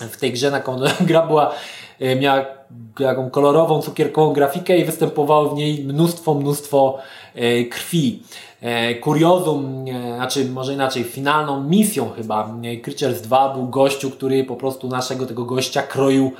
w 0.00 0.16
tej 0.16 0.32
grze 0.32 0.50
na 0.50 0.62
gra 1.08 1.26
była, 1.26 1.52
e, 2.00 2.16
miała 2.16 2.44
taką 2.98 3.30
kolorową, 3.30 3.82
cukierkową 3.82 4.32
grafikę 4.32 4.78
i 4.78 4.84
występowało 4.84 5.48
w 5.48 5.54
niej 5.54 5.84
mnóstwo, 5.84 6.34
mnóstwo 6.34 6.98
e, 7.34 7.64
krwi. 7.64 8.22
E, 8.62 8.94
kuriozum, 8.94 9.84
e, 9.88 10.16
znaczy 10.16 10.44
może 10.44 10.74
inaczej, 10.74 11.04
finalną 11.04 11.64
misją 11.64 12.10
chyba 12.10 12.54
Creatures 12.82 13.22
2 13.22 13.54
był 13.54 13.68
gościu, 13.68 14.10
który 14.10 14.44
po 14.44 14.56
prostu 14.56 14.88
naszego 14.88 15.26
tego 15.26 15.44
gościa 15.44 15.82
kroił 15.82 16.32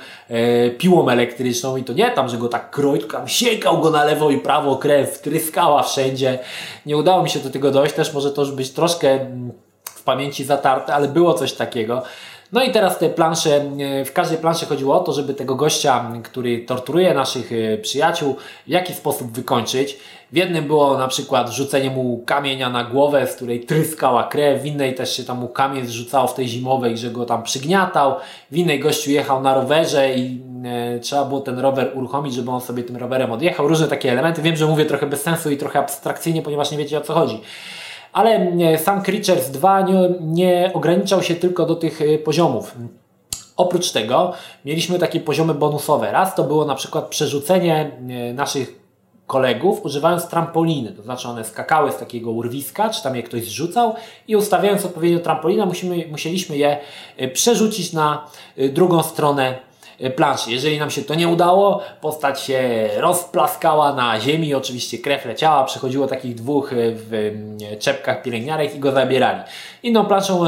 piłą 0.77 1.09
elektryczną 1.09 1.77
i 1.77 1.83
to 1.83 1.93
nie 1.93 2.11
tam, 2.11 2.29
że 2.29 2.37
go 2.37 2.47
tak 2.47 2.71
kroił, 2.71 2.97
tylko 2.97 3.17
tam 3.17 3.27
siekał 3.27 3.81
go 3.81 3.89
na 3.89 4.03
lewo 4.03 4.29
i 4.29 4.37
prawo, 4.37 4.75
krew 4.75 5.21
tryskała 5.21 5.83
wszędzie. 5.83 6.39
Nie 6.85 6.97
udało 6.97 7.23
mi 7.23 7.29
się 7.29 7.39
do 7.39 7.49
tego 7.49 7.71
dojść, 7.71 7.95
też 7.95 8.13
może 8.13 8.31
to 8.31 8.41
już 8.41 8.51
być 8.51 8.71
troszkę 8.71 9.11
mm, 9.11 9.51
w 9.83 10.03
pamięci 10.03 10.43
zatarte, 10.43 10.93
ale 10.93 11.07
było 11.07 11.33
coś 11.33 11.53
takiego. 11.53 12.03
No 12.51 12.63
i 12.63 12.71
teraz 12.71 12.99
te 12.99 13.09
plansze, 13.09 13.55
e, 13.55 14.05
w 14.05 14.13
każdej 14.13 14.37
planszy 14.37 14.65
chodziło 14.65 14.95
o 14.95 15.03
to, 15.03 15.13
żeby 15.13 15.33
tego 15.33 15.55
gościa, 15.55 16.11
który 16.23 16.59
torturuje 16.59 17.13
naszych 17.13 17.51
e, 17.51 17.77
przyjaciół, 17.77 18.35
w 18.67 18.69
jakiś 18.69 18.95
sposób 18.95 19.31
wykończyć. 19.31 19.97
W 20.31 20.37
jednym 20.37 20.67
było 20.67 20.97
na 20.97 21.07
przykład 21.07 21.49
rzucenie 21.49 21.89
mu 21.89 22.23
kamienia 22.25 22.69
na 22.69 22.83
głowę, 22.83 23.27
z 23.27 23.35
której 23.35 23.59
tryskała 23.65 24.23
krew, 24.23 24.61
w 24.61 24.65
innej 24.65 24.95
też 24.95 25.17
się 25.17 25.23
tam 25.23 25.39
mu 25.39 25.47
kamień 25.47 25.85
zrzucało 25.85 26.27
w 26.27 26.33
tej 26.33 26.47
zimowej, 26.47 26.97
że 26.97 27.09
go 27.11 27.25
tam 27.25 27.43
przygniatał, 27.43 28.15
w 28.51 28.57
innej 28.57 28.79
gościu 28.79 29.11
jechał 29.11 29.41
na 29.41 29.53
rowerze 29.53 30.15
i 30.15 30.41
e, 30.65 30.99
trzeba 30.99 31.25
było 31.25 31.41
ten 31.41 31.59
rower 31.59 31.91
uruchomić, 31.93 32.33
żeby 32.33 32.51
on 32.51 32.61
sobie 32.61 32.83
tym 32.83 32.97
rowerem 32.97 33.31
odjechał. 33.31 33.67
Różne 33.67 33.87
takie 33.87 34.11
elementy. 34.11 34.41
Wiem, 34.41 34.55
że 34.55 34.65
mówię 34.65 34.85
trochę 34.85 35.07
bez 35.07 35.21
sensu 35.21 35.51
i 35.51 35.57
trochę 35.57 35.79
abstrakcyjnie, 35.79 36.41
ponieważ 36.41 36.71
nie 36.71 36.77
wiecie 36.77 36.97
o 36.97 37.01
co 37.01 37.13
chodzi. 37.13 37.41
Ale 38.13 38.29
e, 38.29 38.77
sam 38.77 39.01
Creatures 39.01 39.51
2 39.51 39.81
nie, 39.81 40.09
nie 40.21 40.71
ograniczał 40.73 41.23
się 41.23 41.35
tylko 41.35 41.65
do 41.65 41.75
tych 41.75 42.01
e, 42.01 42.17
poziomów. 42.17 42.75
Oprócz 43.57 43.91
tego 43.91 44.33
mieliśmy 44.65 44.99
takie 44.99 45.19
poziomy 45.19 45.53
bonusowe. 45.53 46.11
Raz 46.11 46.35
to 46.35 46.43
było 46.43 46.65
na 46.65 46.75
przykład 46.75 47.07
przerzucenie 47.07 47.91
e, 48.09 48.33
naszych 48.33 48.81
kolegów 49.27 49.85
używając 49.85 50.27
trampoliny, 50.27 50.91
to 50.91 51.03
znaczy 51.03 51.27
one 51.27 51.43
skakały 51.43 51.91
z 51.91 51.97
takiego 51.97 52.31
urwiska, 52.31 52.89
czy 52.89 53.03
tam 53.03 53.15
je 53.15 53.23
ktoś 53.23 53.45
zrzucał 53.45 53.93
i 54.27 54.35
ustawiając 54.35 54.85
odpowiednio 54.85 55.19
trampolinę 55.19 55.65
musimy, 55.65 56.07
musieliśmy 56.11 56.57
je 56.57 56.77
przerzucić 57.33 57.93
na 57.93 58.27
drugą 58.73 59.03
stronę 59.03 59.70
planszy. 60.09 60.51
Jeżeli 60.51 60.79
nam 60.79 60.89
się 60.89 61.01
to 61.01 61.15
nie 61.15 61.27
udało, 61.27 61.81
postać 62.01 62.41
się 62.41 62.89
rozplaskała 62.97 63.93
na 63.93 64.19
ziemi, 64.19 64.55
oczywiście 64.55 64.97
krew 64.97 65.25
leciała, 65.25 65.63
przechodziło 65.63 66.07
takich 66.07 66.35
dwóch 66.35 66.73
e, 66.73 66.75
w 66.79 67.31
czepkach 67.79 68.21
pielęgniarek 68.21 68.75
i 68.75 68.79
go 68.79 68.91
zabierali. 68.91 69.39
Inną 69.83 70.05
planszą 70.05 70.45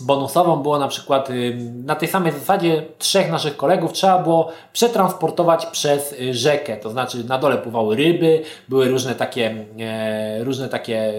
bonusową 0.00 0.56
było 0.56 0.78
na 0.78 0.88
przykład 0.88 1.30
y, 1.30 1.56
na 1.84 1.96
tej 1.96 2.08
samej 2.08 2.32
zasadzie 2.32 2.82
trzech 2.98 3.30
naszych 3.30 3.56
kolegów 3.56 3.92
trzeba 3.92 4.18
było 4.18 4.52
przetransportować 4.72 5.66
przez 5.66 6.12
y, 6.12 6.34
rzekę. 6.34 6.76
To 6.76 6.90
znaczy 6.90 7.24
na 7.24 7.38
dole 7.38 7.58
pływały 7.58 7.96
ryby, 7.96 8.42
były 8.68 8.88
różne 8.88 9.14
takie, 9.14 9.64
e, 9.80 10.44
różne 10.44 10.68
takie 10.68 11.12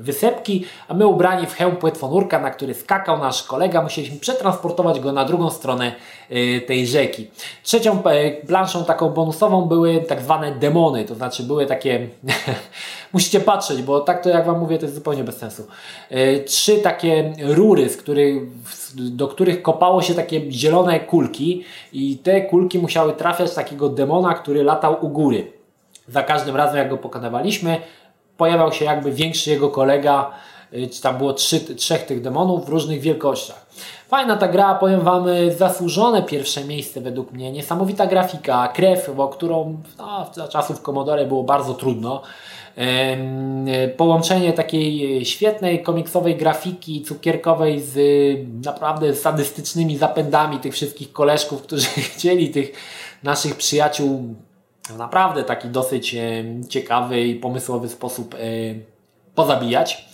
wysepki, 0.00 0.64
a 0.88 0.94
my 0.94 1.06
ubrani 1.06 1.46
w 1.46 1.54
hełm 1.54 1.76
płetwonurka, 1.76 2.38
na 2.40 2.50
który 2.50 2.74
skakał 2.74 3.18
nasz 3.18 3.42
kolega, 3.42 3.82
musieliśmy 3.82 4.18
przetransportować 4.18 5.00
go 5.00 5.12
na 5.12 5.24
drugą 5.24 5.50
stronę 5.50 5.92
y, 6.30 6.60
tej 6.66 6.86
rzeki. 6.86 7.30
Trzecią 7.62 8.02
e, 8.04 8.30
planszą 8.30 8.84
taką 8.84 9.10
bonusową 9.10 9.62
były 9.62 10.00
tak 10.00 10.20
zwane 10.20 10.52
demony, 10.52 11.04
to 11.04 11.14
znaczy 11.14 11.42
były 11.42 11.66
takie, 11.66 12.08
musicie 13.12 13.40
patrzeć, 13.40 13.82
bo 13.82 14.00
tak 14.00 14.22
to 14.22 14.30
jak 14.30 14.46
Wam 14.46 14.58
mówię, 14.58 14.78
to 14.78 14.84
jest 14.84 14.94
zupełnie 14.94 15.24
bez 15.24 15.36
sensu. 15.36 15.66
E, 16.10 16.40
trzy 16.40 16.78
takie 16.78 17.32
rury, 17.42 17.88
z 17.88 17.96
których, 17.96 18.42
do 18.94 19.28
których 19.28 19.62
kopało 19.62 20.02
się 20.02 20.14
takie 20.14 20.52
zielone 20.52 21.00
kulki 21.00 21.64
i 21.92 22.18
te 22.18 22.40
kulki 22.40 22.78
musiały 22.78 23.12
trafiać 23.12 23.54
takiego 23.54 23.88
demona, 23.88 24.34
który 24.34 24.64
latał 24.64 24.96
u 25.00 25.08
góry. 25.08 25.60
Za 26.08 26.22
każdym 26.22 26.56
razem, 26.56 26.76
jak 26.76 26.88
go 26.88 26.98
pokonywaliśmy, 26.98 27.80
pojawiał 28.40 28.72
się 28.72 28.84
jakby 28.84 29.12
większy 29.12 29.50
jego 29.50 29.70
kolega, 29.70 30.30
y, 30.74 30.88
czy 30.88 31.02
tam 31.02 31.18
było 31.18 31.32
trzy, 31.32 31.60
trzech 31.60 32.02
tych 32.06 32.20
demonów 32.20 32.66
w 32.66 32.68
różnych 32.68 33.00
wielkościach. 33.00 33.66
Fajna 34.08 34.36
ta 34.36 34.48
gra, 34.48 34.74
powiem 34.74 35.00
Wam, 35.00 35.28
y, 35.28 35.54
zasłużone 35.54 36.22
pierwsze 36.22 36.64
miejsce 36.64 37.00
według 37.00 37.32
mnie. 37.32 37.52
Niesamowita 37.52 38.06
grafika, 38.06 38.68
krew, 38.68 39.10
bo 39.16 39.28
którą 39.28 39.82
no, 39.98 40.26
za 40.34 40.48
czasów 40.48 40.82
Commodore 40.82 41.26
było 41.26 41.42
bardzo 41.42 41.74
trudno. 41.74 42.22
Połączenie 43.96 44.52
takiej 44.52 45.24
świetnej 45.24 45.82
komiksowej 45.82 46.36
grafiki 46.36 47.02
cukierkowej 47.02 47.80
z 47.80 47.96
naprawdę 48.64 49.14
sadystycznymi 49.14 49.96
zapędami 49.96 50.58
tych 50.58 50.72
wszystkich 50.72 51.12
koleżków, 51.12 51.62
którzy 51.62 51.86
chcieli 52.14 52.50
tych 52.50 52.72
naszych 53.22 53.56
przyjaciół 53.56 54.34
w 54.90 54.98
naprawdę 54.98 55.44
taki 55.44 55.68
dosyć 55.68 56.14
e, 56.14 56.44
ciekawy 56.68 57.20
i 57.20 57.34
pomysłowy 57.34 57.88
sposób 57.88 58.34
e, 58.34 58.38
pozabijać. 59.34 60.04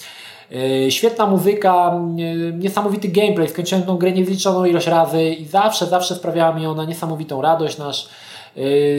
E, 0.53 0.91
świetna 0.91 1.27
muzyka, 1.27 2.01
niesamowity 2.59 3.09
gameplay. 3.09 3.49
Skończyłem 3.49 3.85
tą 3.85 3.97
grę 3.97 4.12
niezliczoną 4.12 4.64
ilość 4.64 4.87
razy 4.87 5.24
i 5.24 5.45
zawsze, 5.45 5.87
zawsze 5.87 6.14
sprawiała 6.14 6.55
mi 6.55 6.66
ona 6.66 6.85
niesamowitą 6.85 7.43
radość. 7.43 7.79
Nasz, 7.79 8.09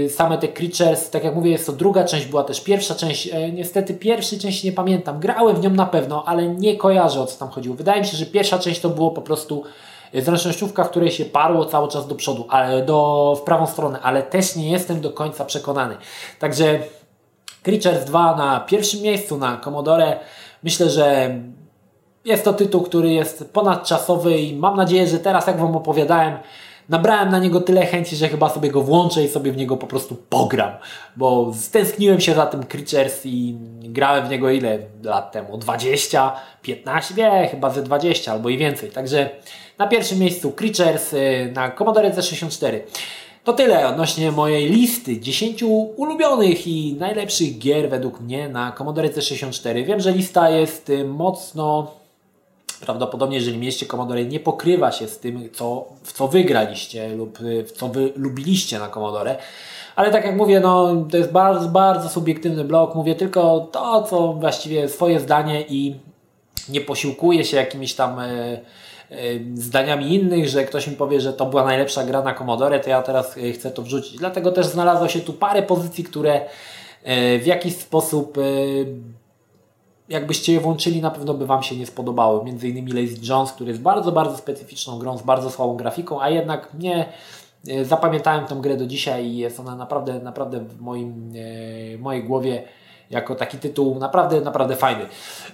same 0.10 0.38
te 0.38 0.48
Creatures, 0.48 1.10
tak 1.10 1.24
jak 1.24 1.36
mówię, 1.36 1.52
jest 1.52 1.66
to 1.66 1.74
druga 1.74 2.04
część, 2.04 2.26
była 2.26 2.44
też 2.44 2.64
pierwsza 2.64 2.96
część. 2.96 3.30
Niestety 3.54 3.94
pierwszej 3.94 4.40
części 4.40 4.68
nie 4.68 4.74
pamiętam. 4.74 5.20
Grałem 5.20 5.56
w 5.56 5.62
nią 5.62 5.70
na 5.70 5.86
pewno, 5.86 6.24
ale 6.26 6.48
nie 6.48 6.76
kojarzę 6.76 7.22
o 7.22 7.26
co 7.26 7.40
tam 7.40 7.50
chodziło. 7.50 7.76
Wydaje 7.76 8.02
mi 8.02 8.08
się, 8.08 8.18
że 8.18 8.26
pierwsza 8.26 8.60
część 8.60 8.80
to 8.80 8.90
było 8.90 9.12
po 9.12 9.22
prostu 9.22 9.64
zręcznościówka, 10.14 10.84
w 10.84 10.90
której 10.90 11.12
się 11.12 11.26
parło 11.26 11.66
cały 11.66 11.88
czas 11.88 12.08
do 12.08 12.16
przodu, 12.16 12.48
do, 12.86 13.38
w 13.42 13.42
prawą 13.42 13.68
stronę, 13.68 14.00
ale 14.04 14.24
też 14.24 14.56
nie 14.56 14.72
jestem 14.72 15.02
do 15.02 15.12
końca 15.12 15.46
przekonany. 15.46 15.98
Także 16.40 16.80
Creatures 17.64 18.06
2 18.06 18.36
na 18.36 18.60
pierwszym 18.60 19.02
miejscu 19.02 19.38
na 19.38 19.58
Commodore. 19.58 20.20
Myślę, 20.64 20.90
że 20.90 21.36
jest 22.26 22.44
to 22.44 22.54
tytuł, 22.54 22.82
który 22.82 23.10
jest 23.10 23.54
ponadczasowy 23.54 24.38
i 24.38 24.56
mam 24.56 24.76
nadzieję, 24.76 25.08
że 25.08 25.20
teraz 25.20 25.48
jak 25.48 25.60
Wam 25.60 25.76
opowiadałem, 25.76 26.38
nabrałem 26.90 27.30
na 27.30 27.40
niego 27.40 27.62
tyle 27.62 27.86
chęci, 27.86 28.16
że 28.16 28.30
chyba 28.30 28.50
sobie 28.50 28.72
go 28.72 28.82
włączę 28.82 29.24
i 29.24 29.30
sobie 29.30 29.52
w 29.52 29.58
niego 29.58 29.78
po 29.78 29.88
prostu 29.88 30.16
pogram, 30.30 30.72
bo 31.16 31.52
stęskniłem 31.54 32.22
się 32.22 32.34
za 32.34 32.46
tym 32.46 32.64
Creatures 32.64 33.26
i 33.26 33.56
grałem 33.82 34.28
w 34.28 34.30
niego 34.30 34.50
ile 34.50 34.80
lat 35.04 35.32
temu? 35.32 35.58
20, 35.58 36.36
15? 36.62 37.14
Nie, 37.16 37.48
chyba 37.52 37.70
ze 37.70 37.84
20 37.84 38.32
albo 38.32 38.50
i 38.50 38.58
więcej. 38.58 38.90
Także 38.90 39.30
na 39.78 39.88
pierwszym 39.88 40.20
miejscu 40.20 40.52
Creatures 40.52 41.14
y, 41.14 41.52
na 41.56 41.72
Commodore 41.72 42.12
C64. 42.12 42.80
To 43.44 43.54
tyle 43.54 43.88
odnośnie 43.88 44.32
mojej 44.32 44.70
listy 44.70 45.20
10 45.20 45.64
ulubionych 45.96 46.68
i 46.68 46.96
najlepszych 47.00 47.58
gier 47.58 47.90
według 47.90 48.20
mnie 48.20 48.50
na 48.50 48.72
Commodore 48.72 49.10
C64. 49.10 49.86
Wiem, 49.86 50.00
że 50.00 50.12
lista 50.12 50.50
jest 50.50 50.90
y, 50.90 51.06
mocno 51.06 51.92
prawdopodobnie, 52.86 53.38
jeżeli 53.38 53.58
mieliście 53.58 53.86
Commodore, 53.86 54.26
nie 54.26 54.40
pokrywa 54.40 54.92
się 54.92 55.08
z 55.08 55.20
tym, 55.20 55.50
co, 55.54 55.86
w 56.04 56.14
co 56.14 56.28
wygraliście 56.28 57.16
lub 57.16 57.42
y, 57.42 57.64
w 57.64 57.72
co 57.72 57.88
wy 57.88 58.14
lubiliście 58.16 58.80
na 58.80 58.90
Commodore. 58.90 59.38
Ale 59.96 60.12
tak 60.12 60.26
jak 60.26 60.36
mówię, 60.36 60.60
no, 60.60 60.96
to 61.12 61.18
jest 61.18 61.32
bardzo, 61.32 61.68
bardzo 61.70 62.10
subiektywny 62.10 62.64
blog. 62.64 62.96
Mówię 62.96 63.16
tylko 63.16 63.60
to, 63.72 64.04
co 64.04 64.34
właściwie 64.34 64.90
swoje 64.90 65.20
zdanie 65.20 65.66
i 65.70 65.96
nie 66.70 66.82
posiłkuję 66.82 67.46
się 67.46 67.58
jakimiś 67.58 67.94
tam 67.94 68.20
e, 68.20 68.58
zdaniami 69.54 70.16
innych, 70.16 70.50
że 70.50 70.64
ktoś 70.64 70.88
mi 70.88 70.96
powie, 70.96 71.22
że 71.22 71.34
to 71.34 71.46
była 71.46 71.66
najlepsza 71.66 72.04
gra 72.04 72.22
na 72.22 72.34
Commodore, 72.34 72.80
to 72.80 72.90
ja 72.90 73.02
teraz 73.02 73.38
e, 73.38 73.52
chcę 73.52 73.72
to 73.72 73.82
wrzucić. 73.82 74.18
Dlatego 74.18 74.52
też 74.52 74.66
znalazło 74.66 75.08
się 75.08 75.20
tu 75.20 75.34
parę 75.34 75.64
pozycji, 75.64 76.04
które 76.04 76.42
e, 77.04 77.40
w 77.40 77.46
jakiś 77.46 77.76
sposób 77.76 78.38
jakbyście 80.10 80.54
je 80.54 80.60
włączyli, 80.60 81.02
na 81.02 81.12
pewno 81.12 81.34
by 81.34 81.46
Wam 81.46 81.64
się 81.64 81.78
nie 81.78 81.86
spodobały. 81.86 82.46
Między 82.46 82.70
innymi 82.70 82.92
Lazy 82.92 83.16
Jones, 83.30 83.52
który 83.52 83.70
jest 83.70 83.82
bardzo, 83.82 84.12
bardzo 84.12 84.38
specyficzną 84.38 85.00
grą, 85.00 85.18
z 85.18 85.22
bardzo 85.22 85.50
słabą 85.50 85.76
grafiką, 85.76 86.22
a 86.22 86.30
jednak 86.30 86.70
nie 86.80 87.06
zapamiętałem 87.84 88.46
tą 88.46 88.62
grę 88.62 88.78
do 88.78 88.86
dzisiaj 88.86 89.26
i 89.26 89.38
jest 89.38 89.60
ona 89.60 89.76
naprawdę, 89.76 90.20
naprawdę 90.20 90.60
w 90.60 90.82
moim, 90.82 91.32
w 91.98 92.00
mojej 92.00 92.24
głowie 92.24 92.64
jako 93.10 93.36
taki 93.36 93.58
tytuł 93.58 94.00
naprawdę, 94.00 94.42
naprawdę 94.42 94.76
fajny. 94.76 95.06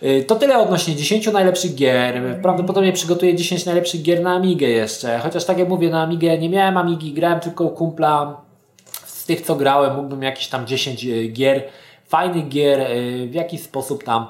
Y, 0.04 0.24
to 0.28 0.36
tyle 0.36 0.58
odnośnie 0.58 0.96
10 0.96 1.32
najlepszych 1.32 1.76
gier. 1.76 2.42
Prawdopodobnie 2.42 2.94
przygotuję 2.94 3.36
10 3.36 3.66
najlepszych 3.66 4.02
gier 4.02 4.22
na 4.22 4.36
Amigę 4.36 4.68
jeszcze. 4.68 5.20
Chociaż 5.20 5.46
tak 5.46 5.58
jak 5.58 5.70
mówię, 5.70 5.90
na 5.90 6.04
Amigę 6.04 6.38
nie 6.38 6.50
miałem 6.50 6.78
Amigi, 6.78 7.14
grałem 7.14 7.40
tylko 7.40 7.70
kumpla. 7.70 8.42
Z 9.06 9.26
tych 9.26 9.42
co 9.42 9.56
grałem, 9.56 9.96
mógłbym 9.96 10.24
jakieś 10.24 10.48
tam 10.48 10.68
10 10.68 11.06
y, 11.06 11.28
gier, 11.28 11.64
fajnych 12.14 12.48
gier, 12.50 12.80
y, 12.82 13.28
w 13.28 13.34
jakiś 13.34 13.62
sposób 13.62 14.04
tam 14.04 14.28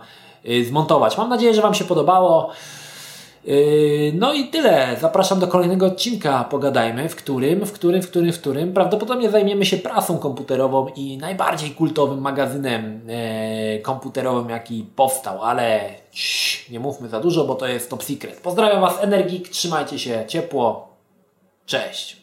zmontować. 0.64 1.18
Mam 1.18 1.30
nadzieję, 1.30 1.54
że 1.54 1.62
Wam 1.62 1.74
się 1.74 1.86
podobało. 1.86 2.52
Yy, 3.46 4.12
no 4.16 4.34
i 4.34 4.48
tyle. 4.48 4.98
Zapraszam 5.02 5.40
do 5.40 5.48
kolejnego 5.48 5.86
odcinka. 5.86 6.44
Pogadajmy, 6.44 7.10
w 7.10 7.16
którym, 7.16 7.66
w 7.66 7.72
którym, 7.72 8.02
w 8.02 8.10
którym, 8.10 8.34
w 8.34 8.40
którym 8.40 8.74
prawdopodobnie 8.74 9.30
zajmiemy 9.30 9.66
się 9.66 9.78
prasą 9.78 10.18
komputerową 10.18 10.88
i 10.96 11.18
najbardziej 11.18 11.72
kultowym 11.72 12.22
magazynem 12.22 13.02
e, 13.10 13.80
komputerowym, 13.80 14.50
jaki 14.50 14.86
powstał, 14.96 15.44
ale 15.44 15.90
nie 16.70 16.80
mówmy 16.80 17.10
za 17.10 17.20
dużo, 17.20 17.46
bo 17.46 17.56
to 17.56 17.68
jest 17.68 17.90
top 17.90 18.04
secret. 18.04 18.42
Pozdrawiam 18.42 18.82
Was, 18.82 19.04
Energik, 19.04 19.50
trzymajcie 19.50 20.00
się 20.00 20.24
ciepło. 20.28 20.88
Cześć. 21.66 22.23